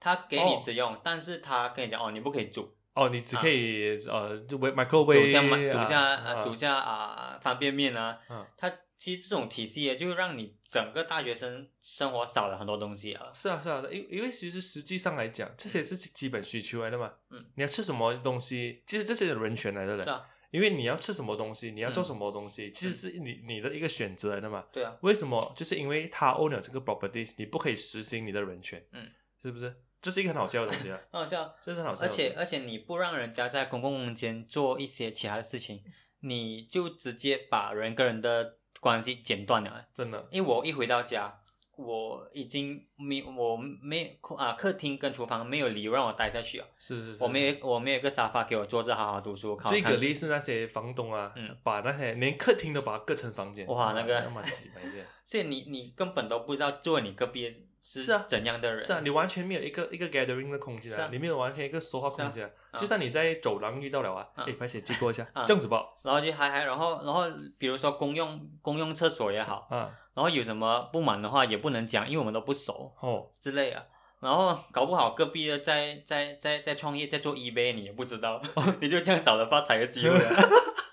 [0.00, 13.30] 他给你哦使用，但是他跟你讲哦，你不可以煮，哦，你只可以呃就 w 煮 microwave 下嘛煮下啊啊煮下啊方便面啊，嗯它其实这种体系就让你整个大学生生活少了很多东西啊。
[13.32, 17.12] 是啊是啊，因因为其实实际上来讲，这些是基本需求来的嘛。
[17.30, 20.04] 嗯，你要吃什么东西，其实这些人权来的嘞。
[20.04, 24.64] 是啊，因为你要吃什么东西，你要做嗯什么东西，其实是你你的一个选择来的嘛。
[24.72, 25.52] 对啊，为什么？
[25.56, 28.84] 就是因为他 own 了这个 properties，你不可以实行你的人权。
[28.92, 29.10] 嗯，
[29.42, 29.74] 是不是？
[30.02, 31.54] 这是一个很好笑的东西啊， 很好笑。
[31.60, 32.08] 这是很好笑而。
[32.08, 35.82] 且而且你不让人家在公共空间做一些其他的事情，
[36.20, 39.86] 你就直接把人跟人的关系剪断了。
[39.92, 41.40] 真的，因为我一回到家，
[41.76, 46.66] 我已经没我没啊客厅跟厨房没有理由让我待下去啊。
[46.78, 47.22] 是是是。
[47.22, 49.58] 我没有我没有一个沙发给我坐着好好读书。
[49.66, 53.66] 最给力是那些房东啊，嗯把那些连客厅都把它隔成房间。
[53.66, 55.04] 哇那个那么挤，反正。
[55.26, 57.54] 所以你你根本都不知道坐你隔壁
[57.88, 58.80] 是啊怎样的人。
[58.84, 61.08] 是啊，你完全没有一个一个 gathering 的空间是啊。
[61.12, 62.52] 你没有完全一个说话空间。
[62.76, 64.44] 就算你在走廊遇到了啊，啊。
[64.46, 65.44] 哎，拍写借过一下， 啊。
[65.46, 67.22] 这样子吧，然后就还还然后然后
[67.58, 73.86] 比如说公用公用厕所也好，啊，然后有什么不满的话也不能讲，因为我们都不熟哦，之类的。
[74.18, 78.42] 然后搞不好隔壁的在在在在创业在做 eBay 你也不知道，
[78.80, 80.34] 你就这样少了发财的机会啊。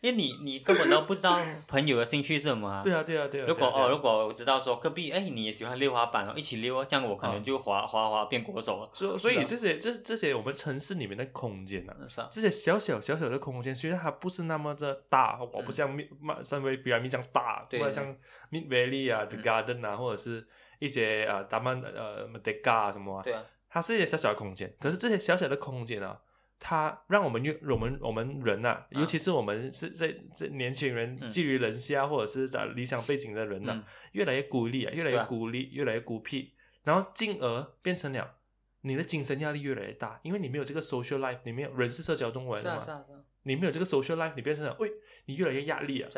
[0.00, 2.80] 因为你你根本都不知道朋友的兴趣是什么啊。
[2.84, 3.46] 对啊，对啊，对啊。
[3.46, 8.90] 如果哦，如果我知道说隔壁哎你也喜欢溜滑板哦，一起溜啊，这样我可能啊就滑滑滑变国手了。
[8.92, 18.06] 所所以这些这这些我们城市里面的空间啊，是啊，这些小小小小的空间，虽然它不是那么的大，我不像密马三维比亚米这样大，或者像
[18.50, 20.46] Mid Valley 啊、The 嗯 Garden 啊，或者是
[20.78, 26.18] 一些啊达曼呃 m d e g a 啊什么啊，对啊，它是一些小小的空间，可是这些小小的空间啊，
[26.62, 31.30] 它让我们越我们我们人呐、尤其是我们是这这年轻人嗯。
[31.30, 33.84] 寄于人下，或者是在理想背景的人呐、嗯。
[34.12, 36.52] 越来越孤立啊，越来越孤立，越来越孤僻，
[36.84, 38.36] 然后进而变成了
[38.82, 43.24] 你的精神压力越来越大，因为你没有这个 social life，你没有人是社交动物来是的嘛，啊是啊是啊。
[43.44, 44.90] 你没有这个 social life，你变成了喂，
[45.24, 46.10] 你越来越压力啊，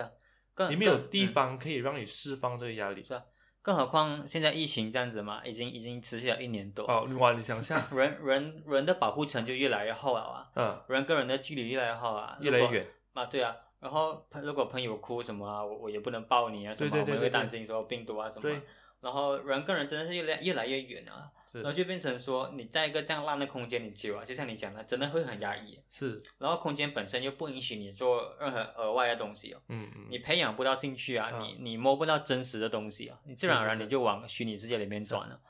[0.68, 1.28] 你没有地嗯。
[1.28, 3.04] 方可以让你释放这个压力。
[3.04, 3.22] 是啊，
[3.62, 13.56] 更何况现在疫情这样子嘛，已经已经持续了一年多，哦，哇，你想一下， 人人人的保护层就越来越厚了啊， 嗯，人跟人的距离越来越厚啊，越来越远，啊，对啊。
[13.80, 18.62] 然后朋如果朋友哭什么啊，我我也不能抱你啊，什么对对对对对我们会担心说病毒啊什么对啊。
[19.00, 25.78] 然后人跟人真的是越来越来越远啊，是然后就变成说你在一个这样烂的空间里久啊，就像你讲的，真的会很压抑。
[25.90, 35.40] 是，然后空间本身又不允许你做任何额外的东西哦，嗯嗯，你培养不到兴趣啊，嗯你你摸不到真实的东西啊，你自然而然你就往虚拟世界里面转了。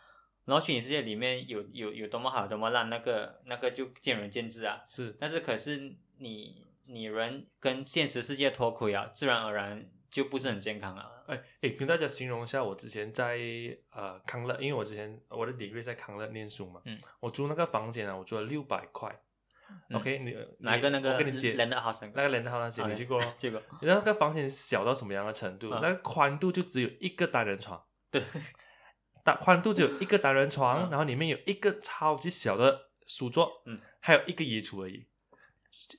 [0.44, 4.82] 然后虚拟世界里面有有有多么好，多么烂，那个那个就见仁见智啊。
[4.88, 11.11] 是但是可是你你人跟现实世界脱轨啊，自然而然就不是很健康了。
[11.26, 13.38] 哎哎，跟大家形容一下，我之前在
[13.90, 19.08] 呃康乐，因为我之前我的 degree 在康乐念书嘛，嗯，我租那个房间啊，我租了六百块、
[19.88, 25.70] 嗯 o k 你哪个那个我跟你解人的好生那个连的好像你去过去过，你那个房间小到什么样的程度？
[25.70, 28.22] 嗯那个宽度就只有一个单人床，对，
[29.24, 35.06] 大宽度只有一个单人床，嗯然后里面有一个超级小的书桌，嗯，还有一个衣橱而已。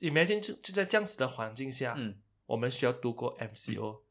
[0.01, 4.02] Imagine 就就在这样子的环境下，嗯，我们需要度过 MCO、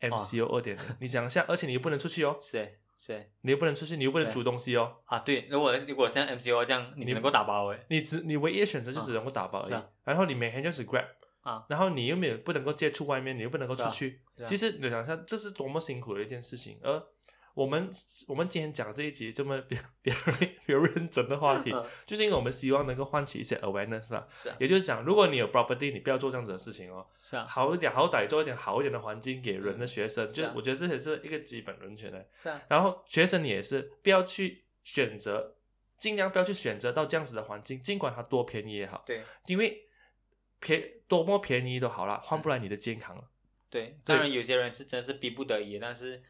[0.00, 7.86] MCO 二点零，你想一下，而且你又不能出去哦， 是是你又不能出去，你又不能煮东西哦，啊，对，如果如果像 MCO 这样，你只能够打包诶。
[7.88, 9.82] 你只你唯一的选择就只能够打包而已。
[10.04, 11.06] 然后你每天就是 Grab
[11.42, 14.20] 啊，然后你又没有不能够接触外面，你又不能够出去。
[14.44, 16.78] 其实你想一下，这是多么辛苦的一件事情。
[16.82, 17.02] 而
[17.56, 17.90] 我们
[18.28, 20.16] 我们今天讲这一集这么比比较
[20.66, 21.82] 比较认真的话题，嗯。
[22.04, 24.28] 就是因为我们希望能够唤起一些 awareness 啦。
[24.34, 27.06] 是啊，也就是讲，如果你有 property，你不要做这样子的事情哦。
[27.18, 32.28] 是啊，好一点，好歹做一点好一点的环境给人的学生，就我觉得这也是一个基本人权的。
[32.36, 35.56] 是啊，然后学生也是不要去选择，
[35.98, 39.22] 尽量不要去选择到这样子的环境，尽管它多便宜也好，对。
[39.46, 39.88] 因为
[40.60, 43.24] 便多么便宜都好啦，换不来你的健康了。
[43.70, 46.22] 对，当然有些人是真是逼不得已，但是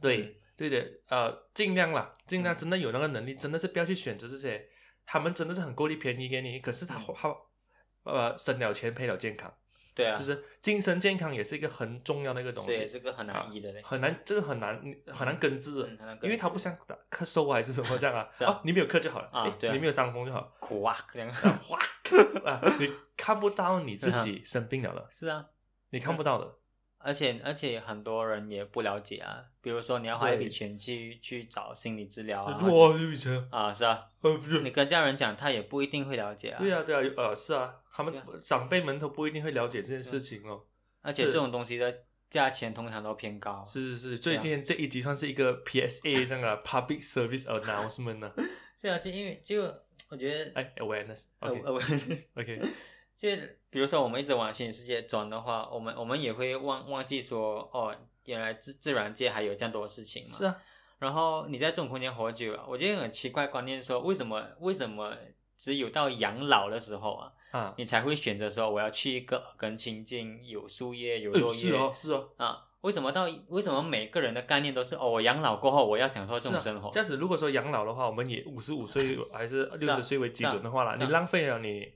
[0.00, 2.58] 对对的，呃，尽量啦，尽量嗯。
[2.58, 4.68] 真的有那个能力，真的是不要去选择这些，
[5.04, 7.14] 他们真的是很够力便宜给你，可是他嗯。
[7.14, 7.36] 他
[8.04, 9.52] 呃省了钱赔了健康，
[9.94, 10.44] 对啊，就是？
[10.62, 14.74] 精神健康也是一个很重要的一个东西，这个很难医的嘞，很难，这个很难
[15.12, 15.80] 很难根治。
[16.22, 16.76] 因为它不像
[17.10, 18.52] 咳嗽还是什么这样啊， 是啊。
[18.52, 19.72] 哦，你没有咳就好了，诶啊对啊。
[19.72, 21.28] 你没有伤风就好，苦啊，这样。
[22.44, 25.46] 啊，你看不到你自己生病了了， 是啊，
[25.90, 26.54] 你看不到的，
[26.98, 38.12] 而且而且很多人也不了解啊，比如说你要花一笔钱去去找心理治疗啊，哇，有以前，啊是啊，呃，不是你跟家人讲，他也不一定会了解啊，对啊，对啊，呃，是啊，他们
[38.44, 40.64] 长辈们都不一定会了解这件事情哦。
[41.02, 48.32] 而且这种东西的价钱通常都偏高，是是是，所以今天这一集算是一个 PSA 这样的 Public Service Announcement 呢。
[48.80, 49.62] 是啊，就因为就
[50.08, 51.26] 我觉得哎，awareness。
[51.38, 51.60] 呃 OK
[52.34, 52.60] 呃 OK，
[53.16, 53.28] 就
[53.76, 60.30] 比如说我们一直往虚拟世界转的话，我们我们也会忘忘记说哦，原来自自然界还有这样多事情嘛。
[60.34, 60.56] 是啊，
[60.98, 65.14] 然后你在这种空间活久了，我觉得很奇怪观念说，为什么为什么
[65.58, 72.62] 只有到养老的时候啊，啊，你才会选择说我要去一个耳根清净、有树叶、有哎落叶、是哦是哦，啊？
[72.80, 76.88] 为什么到为什么每个人的概念都是哦，我养老过后我要享受这种生活？
[76.94, 81.92] 这样子，如果说养老的话，我们以五十五岁还是六十岁为基准的话啦，是啊你浪费了你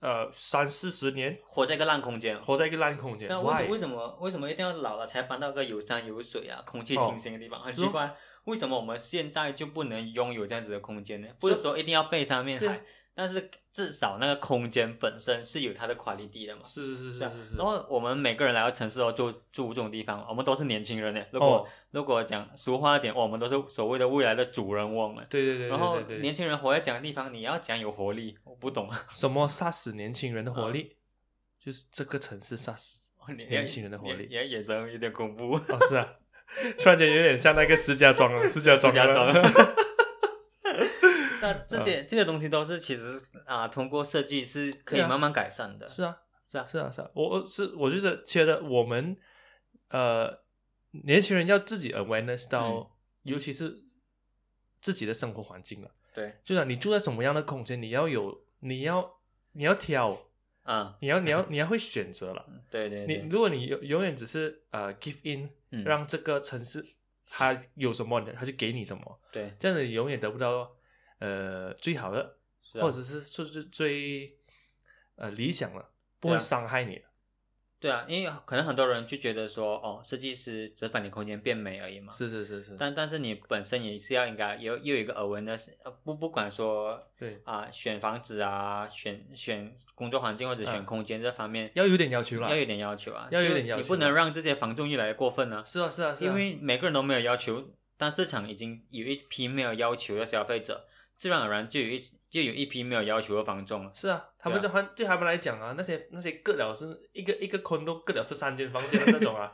[0.00, 2.40] 呃三四十年活在一个烂空间。
[2.42, 3.70] 活在一个烂空间那为什 Why？
[3.70, 7.60] 为什么为什么一定要老了才搬到个有山有水啊、空气哦清新的地方？
[7.60, 11.28] 很奇怪，为什么我们现在就不能拥有这样子的空间呢？
[11.40, 12.80] 不是是说一定要背山面海，
[13.18, 16.62] 但是至少那个空间本身是有它的 quality 的嘛。
[16.64, 21.24] 是是是是是啊是是然，后我们每个人来到城市哦，就住这种地方，我们都是年轻人呢。
[21.32, 25.26] 如果、哦如果讲俗话一点，我们都是所谓的未来的主人翁了。
[25.30, 29.06] 对对对然后对对对，年轻人活在这样的地方，你要讲有活力，我不懂啊。
[29.10, 30.96] 什么杀死年轻人的活力？
[31.58, 33.00] 就是这个城市杀死
[33.48, 35.54] 年轻人的活力也也眼神有点恐怖。
[35.54, 36.06] 哦，是啊，
[36.78, 39.42] 突然间有点像那个石家庄了，石家庄石家庄了
[41.52, 45.88] 那这些、这些东西都是其实啊，通过设计是可以慢慢改善的。
[45.88, 46.18] 是啊，
[46.50, 49.16] 是啊是啊，是啊，我我是我就是觉得我们
[49.90, 50.40] 呃
[50.90, 52.86] 年轻人要自己 awareness 到，嗯。
[53.24, 53.84] 尤其是
[54.80, 55.90] 自己的生活环境了。
[56.14, 59.18] 对，就是你住在什么样的空间，你要有，你要
[59.52, 60.18] 你要挑，
[60.62, 62.46] 啊，你要你要你要会选择了。
[62.70, 65.84] 对对对，你如果你永永远只是呃 give in，、嗯。
[65.84, 66.82] 让这个城市
[67.26, 69.52] 它有什么，它就给你什么，对。
[69.58, 70.70] 这样子你永远得不到
[71.18, 72.36] 呃最好的，
[72.74, 74.36] 啊或者是说是最
[75.16, 75.84] 呃理想的，
[76.20, 77.02] 不会伤害你的。
[77.80, 82.12] 对啊，因为可能很多人就觉得说，哦，设计师只是把你空间变美而已嘛。
[82.12, 92.56] 是是是是，但但是你本身也是要应该有又有一个耳闻的，呃不不管说对，啊、选房子啊，选选工作环境或者选嗯空间这方面，要有点要求啦要。
[92.56, 95.62] 有点要求啊，要有点要求你不能让这些房仲越来越过分啊。
[95.62, 97.64] 是啊是啊是啊，因为每个人都没有要求，
[97.96, 100.88] 但市场已经有一批没有要求的消费者，
[101.18, 101.98] 自然而然就有一
[102.30, 103.90] 就有一批没有要求的房仲了。
[103.94, 109.52] 是啊，他们对这还对他们来讲啊，那些那些割了是一个一个 condo 割了是三间房间的那种啊，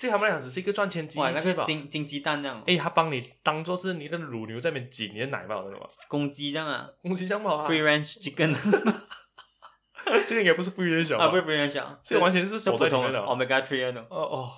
[0.00, 1.40] 对他们来讲只是一个赚钱机哇，那。
[1.42, 5.86] 个金金鸡蛋这样，哎，他帮你当做是你的乳牛在那边挤你的奶吧，知道吗？
[6.08, 8.54] 公鸡这样啊公鸡这样不好啊，，free range chicken
[10.26, 13.46] 这个应该不是 free range 啊，不是吧？free range 啊，这个完全是是锁普通的在里面的。
[13.46, 14.52] omega three 那种，哦哦，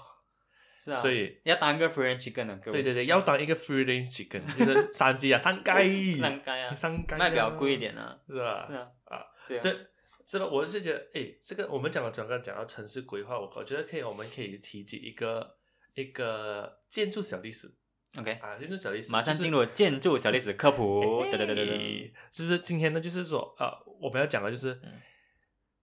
[0.83, 2.83] 是啊，所以要当一个 free range chicken 的，各位。
[2.83, 8.74] 对对对，要当一个 free range chicken，就是山鸡啊，山鸡，三鸡啊，山鸡卖比较贵一，点啊，是吧是？
[8.74, 9.76] 啊，啊，对啊，这
[10.26, 15.57] 这个我是觉得，哎，这个我们讲了整个讲到城市规划，我我觉得可以，我们可以提及一个
[15.95, 17.72] 一个建筑小历史。
[18.18, 23.70] OK，啊，建筑小历史，就是马上进入建筑小历史科普， 对对对对对，对，就是今天呢，就是说，呃，
[24.01, 25.01] 我们要讲的就是、嗯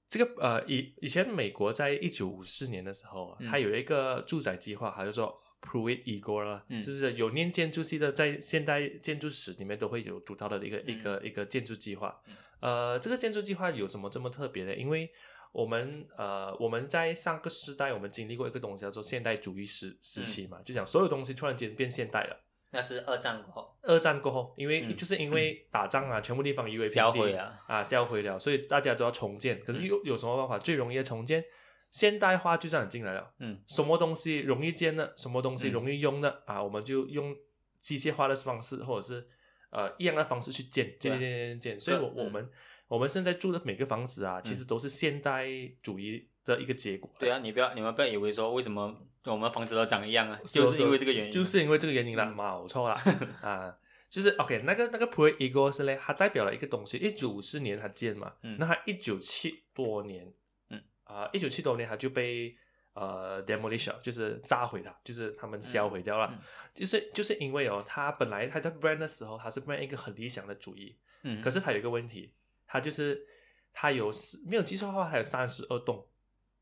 [0.09, 12.35] 这个呃，以以前美国在一九五四年的时候，嗯它有一个住宅计划，它叫做 Pruitt Igor 啦，嗯就是有念建筑系的，在现代建筑史里面都会有读到的一个、一嗯个一个建筑计划嗯。
[12.61, 14.75] 呃，这个建筑计划有什么这么特别的？
[14.75, 15.09] 因为
[15.51, 22.48] 我们呃，我们在上个时代，我们经历过一个东西叫做现代主义时时期嗯嘛，就讲所有东西突然间变现代了。
[22.71, 29.59] 那是二战过后，二战过后，因为、嗯就是因为打仗啊，全部地方夷为平地毁啊，啊，销毁了，所以大家都要重建。
[29.61, 31.43] 可是有有什么办法最容易的重建？
[31.89, 33.33] 现代化就这样进来了。
[33.39, 37.35] 嗯什么东西容易建的，什么东西嗯容易用的、啊，我们就用
[37.81, 39.27] 机械化的方式，或者是
[39.71, 41.79] 呃一样的方式去建，建建建建建。
[41.79, 42.49] 所以我，嗯我们
[42.87, 45.47] 我们现在住的每个房子啊，其实都是现代
[45.81, 47.09] 主义的一个结果。
[47.19, 52.35] 对啊，你不要你们不要以为说为什么我们房子都长一样啊，就是因为这个原因，就是因为这个原因啦，嗯。
[52.35, 52.95] 冇错啦。
[53.41, 53.77] 啊，
[54.09, 58.57] 就是 OK，那个那个 Pro Ego 是嘞，它代表了一个东西，一九五四年它建嘛，嗯。
[58.59, 60.33] 那它一九七多年，
[60.69, 60.81] 嗯。
[61.03, 62.55] 啊，一九七多年它就被
[62.93, 66.41] 呃 demolition，就是炸毁了，就是他们销毁掉了，
[66.73, 72.33] 就是就是因为哦，它本来它在 brand 的时候，它是 brand 一个很理想的主义，嗯，可是它有一个问题，
[72.65, 73.27] 它就是
[73.73, 76.05] 它有四没有记错的话，它有三十二栋。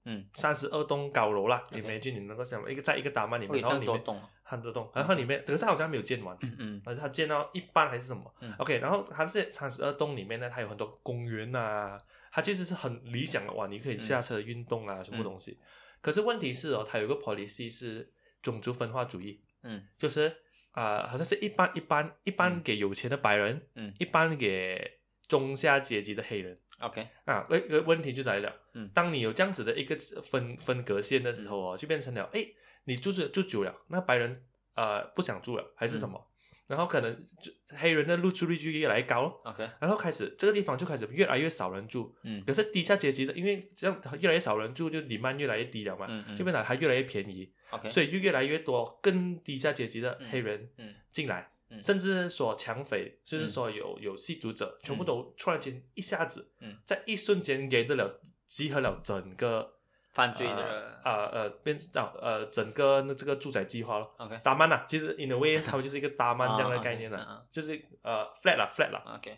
[0.09, 6.81] 嗯，三十二栋高楼啦，你 OK 没你能够想一个在一个大曼里面，然后里面更多栋啊，很多栋，然后里面，可是它好像没有建完，嗯嗯。
[6.85, 8.53] 而是它建到一半还是什么、嗯。
[8.57, 11.99] O k 然后它这三十二栋里面呢，它有很多公园呐、
[12.31, 15.59] 它其实是很理想的哇，你可以下车运动啊，什么东西。
[15.99, 18.09] 可是问题是哦，它有个 policy 是
[18.41, 19.83] 种族分化主义，嗯。
[19.97, 20.33] 就是
[20.71, 22.61] 啊、好像是一般一般，一半嗯。
[22.63, 23.93] 给有钱的白人，嗯。
[23.99, 26.57] 一般给中下阶级的黑人。
[26.79, 28.53] ，OK，啊，那个问题就来了。
[28.73, 28.89] 嗯。
[28.93, 32.45] 当你有这样子的一个分分隔线的时候哦，就变成了，哎，
[32.85, 34.43] 你住着住久了，那白人
[34.75, 36.27] 呃不想住了，还是什么？
[36.67, 42.13] 然后可能就黑人的入住率就越来越高咯，OK，然后开始这个地方就开始越来越少人住。
[42.23, 42.43] 嗯。
[42.45, 46.35] 可是低下阶级的，因为这样越来越少人住，就里曼越来越低了嘛，嗯嗯。
[46.35, 50.93] 就变得还越来越便宜，OK，所以就越来越多更低下阶级的黑人嗯。
[51.09, 51.81] 进来，嗯。
[51.81, 56.77] 甚至说抢匪，甚至说有有吸毒者，全部都突然间一下子，嗯。
[56.85, 59.73] 在一瞬间给得了集合了整个
[60.13, 64.07] 犯罪的呃呃变到呃整个那这个住宅计划了。
[64.17, 69.37] OK 大曼呐，其实 in a way 他们就是一个大曼这样的啊概念了，啊就是呃 flat 了 flat 了，OK，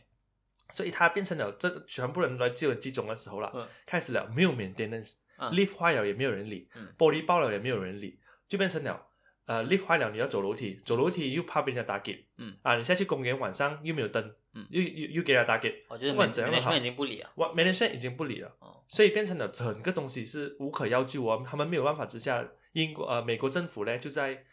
[0.71, 3.67] 所以它变成了这全部人都在集集中的时候了，嗯。
[3.85, 5.51] 开始了没有 maintenance，嗯。
[5.51, 6.93] lift 坏了也没有人理，嗯。
[6.97, 8.17] 玻璃爆了也没有人理，
[8.47, 9.07] 就变成了
[9.49, 12.55] 呃 lift 坏了你要走楼梯，走楼梯又怕被人家打劫，嗯。
[12.61, 14.23] 啊你下去公园晚上又没有灯，
[14.53, 14.67] 嗯。
[14.69, 21.01] 又又又给人家打劫，我觉得不管怎样都好 management 已经不理了，哇 management 已经不理了，哦，所以变成了整个东西是无可救药
[21.33, 24.45] 哦，他们没有办法之下，英国呃美国政府呢就在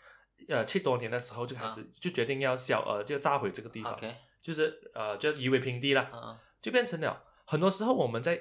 [0.48, 3.94] 呃七多年的时候就开始、就决定要销呃就炸毁这个地方，
[4.40, 6.10] 就是呃就夷为平地啦，
[6.62, 8.40] 就变成了很多时候我们在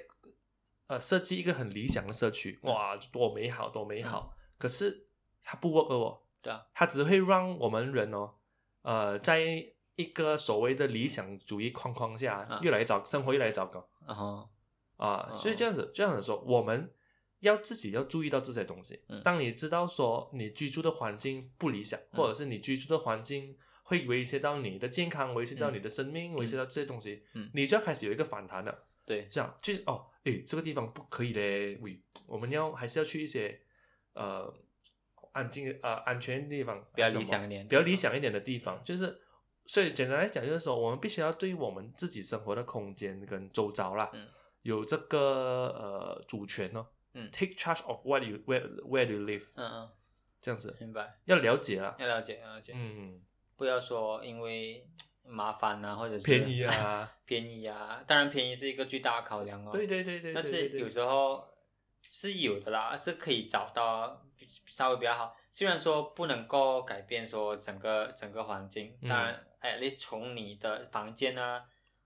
[0.88, 4.34] 呃设计一个很理想的社区，嗯哇，多美好，多美好。
[4.58, 5.08] 可是
[5.44, 8.36] 它不 work 哦，对啊，它只会让我们人哦，
[8.84, 9.42] 呃，在
[9.96, 13.90] 一个所谓的理想主义框框下，嗯越来越糟，生活越来越糟糕。
[14.06, 14.48] 然后
[14.98, 15.28] 啊。
[15.32, 16.94] 嗯所以这样子，这样子说，我们
[17.40, 19.02] 要自己要注意到这些东西。
[19.08, 19.22] 嗯。
[19.24, 22.18] 当你知道说你居住的环境不理想，嗯。
[22.18, 27.50] 或者是你居住的环境会威胁到你的健康，威胁到嗯你的生命，威胁到这些东西，嗯。
[27.56, 28.86] 你就要开始有一个反弹了。
[29.06, 33.62] 对，这样就是哦，诶，这个地方不可以嘞，喂，我们要还是要去一些
[34.14, 34.52] 呃
[35.36, 39.22] 安静呃安全的地方，比较理想一点比较理想一点的地方，就是
[39.66, 44.28] 所以简单来讲，就是说我们必须要对我们自己生活的空间跟周遭啦，嗯。
[44.64, 49.90] 有这个呃主权哦，嗯，take charge of what you where where do you live，嗯嗯，
[50.42, 50.76] 这样子。
[50.80, 53.22] 明白，要了解啊，要了解要了解，嗯，
[53.56, 54.90] 不要说因为
[55.24, 59.72] 麻烦啊，或者是便宜啊， 便宜啊，当然便宜是一个最大的考量哦。
[59.72, 60.70] 对对对对，但对对。
[60.70, 61.48] 是有时候
[62.02, 65.36] 是有的啦，是可以找到比稍微比较好。
[65.52, 69.10] 虽然说不能够改变说整个整个环境，嗯。
[69.10, 71.64] 当然，at least 从你的房间啊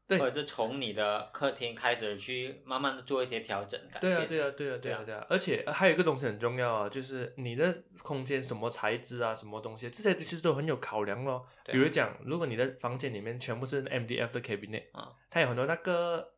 [0.08, 0.18] 对。
[0.18, 7.72] 或者是从你的客厅开始去慢慢的做一些调整改对啊，对啊，对啊，对对啊，啊对啊，而且呃还有一个东西很重要啊，就是你的
[8.02, 11.46] 空间什么材质啊，什么东西，这些其实都很有考量咯。
[11.66, 16.32] 比如讲，如果你的房间里面全部是 MDF 的 cabinet，啊它有很多那个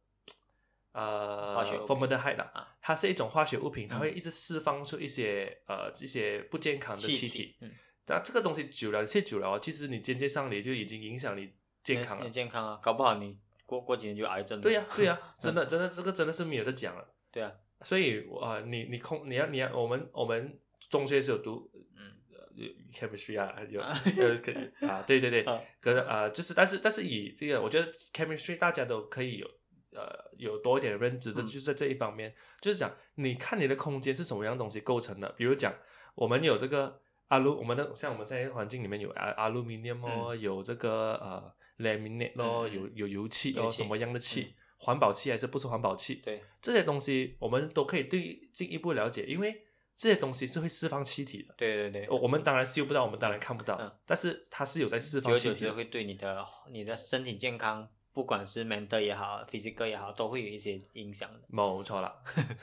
[0.94, 1.88] 呃化学物品。
[1.88, 4.00] formaldehyde 啊，它是一种化学物品，它嗯。
[4.00, 7.56] 会一直释放出一些呃一些不健康的气体。
[7.62, 7.72] 嗯，
[8.08, 11.50] 那这个东西久了，吃久了，其实你间接上你就已经影响你
[11.84, 12.30] 健康了。
[12.30, 14.62] 健康啊，搞不好你过过几年就癌症了。
[14.62, 17.14] 对呀、对呀、 真的真的这个真的是没有得讲了。
[17.32, 22.12] 对啊，所以啊、呃你你空你要你要我们我们中学时候读嗯。
[22.34, 23.98] 呃 chemistry 啊有呃
[24.44, 25.62] 可以啊对对对， 啊。
[25.80, 29.48] 可是啊就是但是但是以这个我觉得 chemistry 大家都可以有
[29.94, 31.46] 呃有多一点认知，这嗯。
[31.46, 35.74] 就是在这一方面，就是讲你看你的空间是什么样东西构成的，比如讲
[36.16, 42.74] 我们有这个阿鲁，我们的像我们现在环境里面有阿阿鲁米尼哦，有这个呃 laminate 咯，嗯嗯。
[42.74, 46.16] 有有油漆哦，什么样的气嗯，环保气还是不是环保气？
[46.16, 49.62] 对，这些东西我们都可以对进一步了解，因为
[49.96, 51.54] 这些东西是会释放气体的。
[51.56, 53.92] 对对对，我我们当然嗅不到，我们当然看不到，嗯。
[54.06, 61.39] 但是它是有在释放气体会对你的你的身体健康，不管是 mental 也好，physical 也好，都会有一些影响的。
[61.47, 62.14] 没错啦，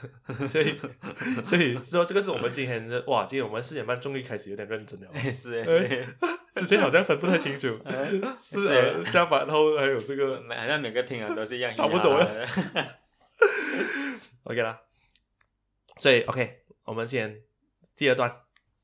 [0.49, 0.79] 所以
[1.43, 5.61] 所以说这个是我们今天的哇，今天我们四点半终于开始有点认真了， 是。
[5.61, 6.07] 哎
[6.55, 7.79] 之前好像分不太清楚，
[8.37, 12.19] 是呃下巴，然后还有这个每好像每个听啊都是一样，差不多。
[12.19, 12.47] 了了。
[14.43, 14.81] OK 啦，
[15.97, 17.41] 所以 OK，我们先
[17.95, 18.29] 第二段，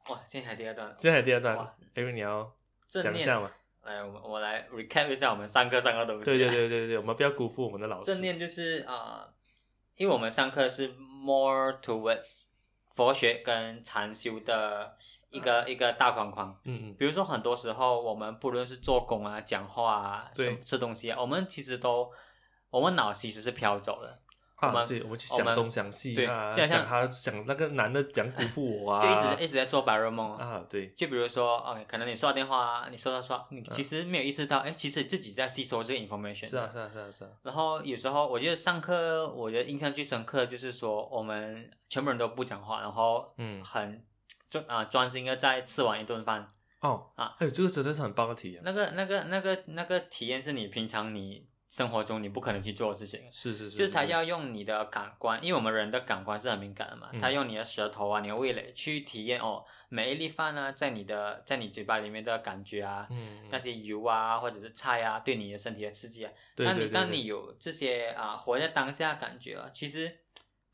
[0.08, 1.58] 哇，现在还第二段，现在第二段。
[1.58, 2.56] 哇，Aaron 你要
[2.88, 3.52] 讲一下嘛？
[3.86, 6.26] 来，我们我来 recap 一下我们上课上的东西。
[6.26, 8.12] 对对对对对，我们不要辜负我们的老师。
[8.12, 9.36] 正念就是啊、呃
[9.98, 12.44] 因为我们上课是 more towards
[12.96, 14.98] 佛学跟禅修的
[15.30, 16.60] 一个、一个大框框。
[16.66, 22.12] 嗯嗯，比如说，很多时候我们不论是做工啊、讲话啊、对吃吃东西啊，我们其实都，
[22.70, 24.25] 我们脑其实是飘走的，我
[24.68, 30.46] 啊，们对，我们去想东想西对啊，就好像想他想那个男的讲辜负我啊，就一直一直在做白日梦啊。
[30.46, 36.48] 啊，对，就比如说，OK，可能你刷电话啊，你刷刷刷，你嗯其实没有意识到，哎、其实自己在吸收这个 information。
[36.48, 43.64] 是啊是啊是啊是啊，然后有时候我觉得上课，我觉得印象最深刻的就是说，我们全部人都不讲话，然后嗯。
[43.64, 44.04] 很
[44.48, 46.52] 专啊专心的在吃完一顿饭。
[46.82, 53.20] 哦啊，哎呦，这个真的是很棒的体验，那个那个那个那个体验是你平常你生活中你不可能去做的事情。
[53.30, 57.20] 是是是，就是他要用你的感官，因为我们人的感官是很敏感的嘛，嗯。
[57.20, 70.20] 他用你的舌头啊、你的味蕾去体验哦，每一粒饭啊，在你的在你嘴巴里面的感觉啊，嗯，那些油啊或者是菜啊，对你的身体的刺激啊，那你当你有这些啊活在当下的感觉啊，其实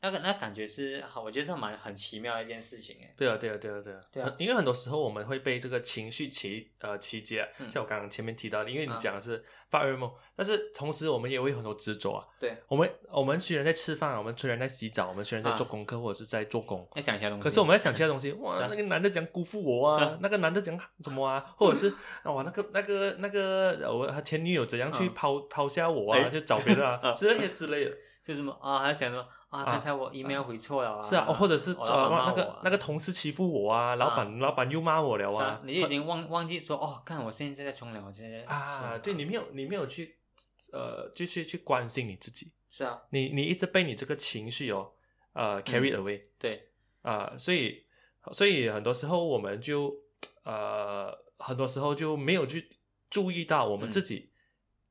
[0.02, 3.14] 那个那感觉是好，我觉得是蛮很奇妙的一件事情哎。
[3.16, 12.26] 对啊，对啊，对啊，对啊，对啊因为很多时候我们会被这个情绪起呃起解啊，嗯像我刚刚前面提到的，因为你啊讲的是发噩梦，但是同时我们也会有很多执着啊。
[12.40, 17.44] 对，我们我们虽然在吃饭，我们虽然在洗澡，我们虽然在啊做功课或者是在做工，在想一下东西。
[17.44, 21.94] 可是我们在想其他 东西，哇，啊那个男的讲辜负我啊啊，那个男的讲什么啊，或者是
[22.24, 27.96] 哇，那个那个那个我他前女友怎样去嗯抛抛下我啊，哎就找别的啊啊之类之类的。
[28.24, 31.02] 就什么啊，还想说啊，啊刚才我 email 回错了啊。
[31.02, 35.44] 是啊，哦或者是我老板呃那个那个同事欺负我啊，老板老板又骂我了啊。
[35.44, 40.18] 啊，，你已经忘忘记说哦，看我现在在冲凉，我现在啊，对你没有你没有去
[40.72, 44.92] 呃，就是去关心你自己，是啊，你你一直被你这个情绪哦
[45.34, 46.70] 呃 carry away 对，
[47.02, 47.84] 啊、所以
[48.30, 49.94] 所以很多时候我们就
[50.44, 52.78] 呃很多时候就没有去
[53.10, 53.90] 注意到我们嗯。
[53.90, 54.30] 自己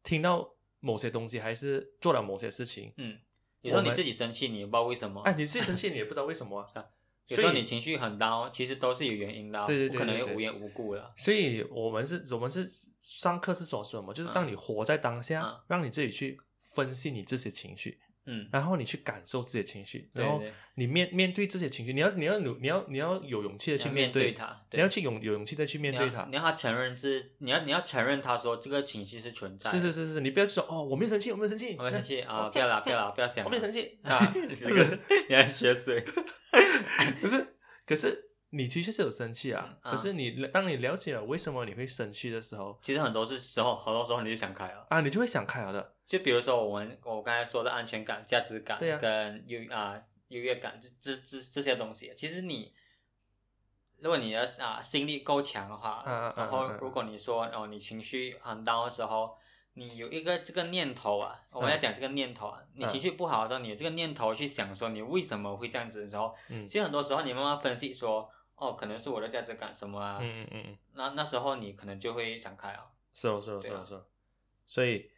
[0.04, 2.92] 听到某些东西，还是做了某些事情。
[2.98, 3.18] 嗯，
[3.62, 5.22] 有时候你自己生气，你也不知道为什么。
[5.22, 6.86] 哎，你自己生气，你也不知道为什么啊。
[7.28, 11.14] 有时候你情绪很 down，其实都是有原因的对，对对不可能无缘无故的。
[11.16, 12.68] 所以我们是，我们是
[12.98, 14.14] 上课是说什么？
[14.14, 20.42] 就是当你活在当下，嗯让你自己去分析你这些情绪，嗯，然后你去感受自己的情绪，然后
[20.76, 26.42] 你面面对这些情绪，你要你要有你要你要有勇气的去面对，它，你要去勇有勇气的去面对它你要。
[26.42, 29.72] 他承认是，你要你要承认他说这个情绪是存在。
[29.72, 32.46] 是是是是，你不要说哦，我没有生气，我没有生气，我们生气啊！
[32.46, 33.46] 哦不要啦， 不要啦，不要想。
[33.46, 34.20] 我没有生气 啊。
[34.34, 35.00] 这个
[35.30, 36.04] 你还学水？
[37.22, 37.56] 可是
[37.86, 44.86] 可是你其实是有生气啊，嗯可是你当你了解了为什么你会生气的时候其实很多是时候，很多时候你就想开了。
[44.90, 45.96] 啊，你就会想开了的。
[46.12, 49.98] 就比如说我们我刚才说的安全感、价值感，跟优啊
[50.28, 52.74] 优越感，这这这这些东西，其实你
[54.00, 56.04] 如果你的啊心力够强的话，
[56.36, 59.38] 然后如果你说哦你情绪很 down 的时候，
[59.76, 66.68] 你有一个这个念头啊，我们要讲这个念头啊，你情绪不好的时候，你有这个念头去想说你为什么会这样子的时候，嗯。
[66.68, 70.64] 其实很多时候你慢慢分析说，哦可能是我的价值感什么啊，嗯嗯嗯。
[70.68, 72.92] 嗯，那那时候你可能就会想开啊。
[73.14, 74.06] 是哦是哦啊是哦是哦，
[74.66, 75.10] 所以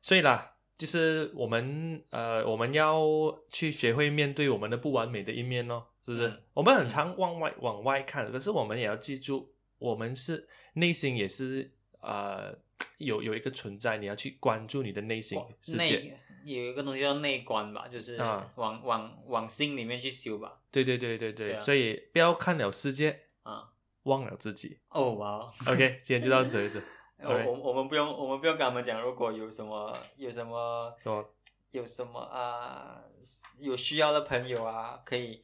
[0.00, 3.02] 所以啦，就是我们呃，我们要
[3.50, 6.28] 去学会面对我们的不完美的一面哦，是不是？
[6.28, 11.70] 嗯我们很常往外往外看，可是我们也要记住，我们是内心也是
[12.00, 12.56] 呃
[12.98, 16.16] 有有一个存在，你要去关注你的内心世界。
[16.44, 20.60] 有一个东西叫内观吧，就是啊往往往心里面去修吧。
[20.70, 23.68] 对对对对对，对啊所以不要看了世界，啊，
[24.04, 24.78] 忘了自己。
[24.88, 26.82] 哦哇哦，OK，今天就到此为止。
[27.22, 31.24] 我我我们不用我们不用跟他们讲，如果有什么有什么什么？
[31.70, 32.98] 有什么啊、
[33.58, 35.42] 有需要的朋友啊，可以。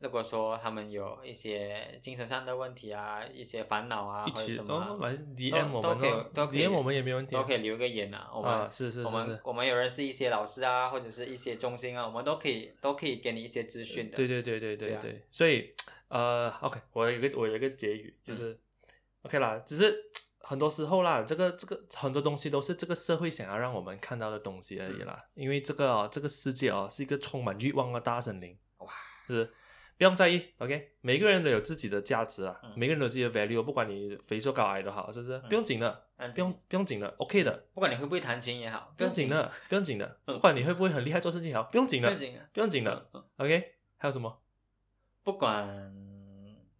[0.00, 5.94] 如果说他们有一些精神上的问题啊，一些烦恼啊，或者什么啊、哦来 DM 我都
[6.34, 8.28] 都可以，DM 我们也没问题啊都可以留个言啊。
[8.34, 9.40] 我们、啊，是是我们。
[9.44, 14.16] 我们有认识一些老师啊，或者是一些中心啊，我们都可以都可以给你一些资讯的。
[14.16, 15.72] 对对对对对对所以
[16.08, 18.58] 呃，OK，我有一个我有一个结语，嗯就是、
[19.22, 19.96] OK 啦，只是
[20.42, 25.06] 很多时候啦，这个这个很多东西都是这个社会想要让我们看到的东西而已嗯。
[25.06, 28.88] 啦，因为这个哦，这个世界哦是一个充满欲望的大森林，哇，
[29.28, 29.44] 就是
[29.96, 32.72] 不用在意，OK，每个人都有自己的价值啊，嗯。
[32.76, 35.38] 每个人都有自己的 value，不管你肥瘦高矮都好，是不是？
[35.48, 40.34] 不用紧的，嗯不用不用紧的，OK 的，不管你会不会弹琴也好，不用紧的，不用紧的，嗯。
[40.34, 42.08] 不管你会不会很厉害做事情也好，不用紧的。
[42.08, 44.42] 不用，紧的，不用紧的，OK，还有什么？
[45.22, 45.94] 不管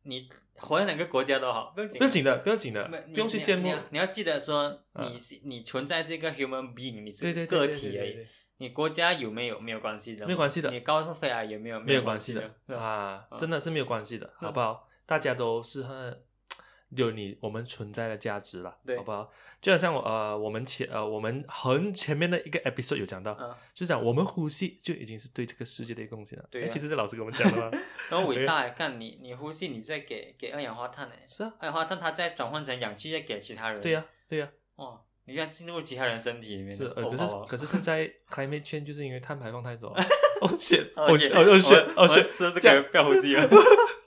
[0.02, 0.28] 你
[0.62, 3.62] 活在哪个国家都好，不用紧，不用紧的，不用紧的，不用去羡慕。
[3.62, 3.70] 你你。
[3.70, 8.16] 要你要记得说，啊你是你存在是一个 human being，你是个体而已。
[8.58, 10.70] 你国家有没有没有关系的，没有关系的。
[10.70, 11.80] 你高度肺癌有没有？
[11.80, 12.54] 没有关关系的。
[12.68, 13.36] 的啊，嗯。
[13.36, 14.88] 真的是没有关系的，嗯好不好？
[15.04, 16.22] 大家都是很
[16.96, 19.30] 有你我们存在的价值了，对好不好？
[19.60, 26.44] 就好像我呃，我们前呃，我们很前面的一个 episode 有讲到，嗯，就讲我们呼吸就已经是对这个世界的一个贡献了。
[26.50, 27.70] 对啊诶其实是老师给我们讲的嘛。
[28.10, 39.90] 然后伟大哎，看你你呼吸，你在给给二氧化碳哎，是啊，二氧化碳它再转换成氧气再给其他人，对呀、对呀、哇，你看进入其他人身体里面，是呃，可是可是现在 climate change 就是因为碳排放太多。
[40.42, 43.48] 哦 shit，哦哦哦 shit，哦我们 shit，是不是这样可以不要呼吸了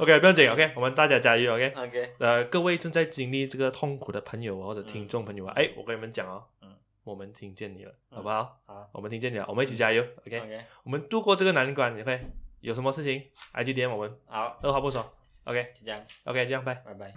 [0.00, 1.74] OK，不用紧，OK，我们大家加油，OK。
[1.76, 6.74] ？OK，呃，各位正在经历这个痛苦的朋友啊或者听众朋友啊，哎、我跟你们讲哦，嗯
[7.04, 8.58] 我们听见你了，嗯好不好？
[8.64, 12.18] 好我们听见你了，我们一起加油，OK？、OK，我们度过这个难关，，OK
[12.60, 13.22] 有什么事情
[13.52, 15.02] ，IG DM 我们，好，二话不说
[15.44, 16.74] ，OK？OK，、就这样，OK，，这样拜。
[16.76, 17.12] 拜拜。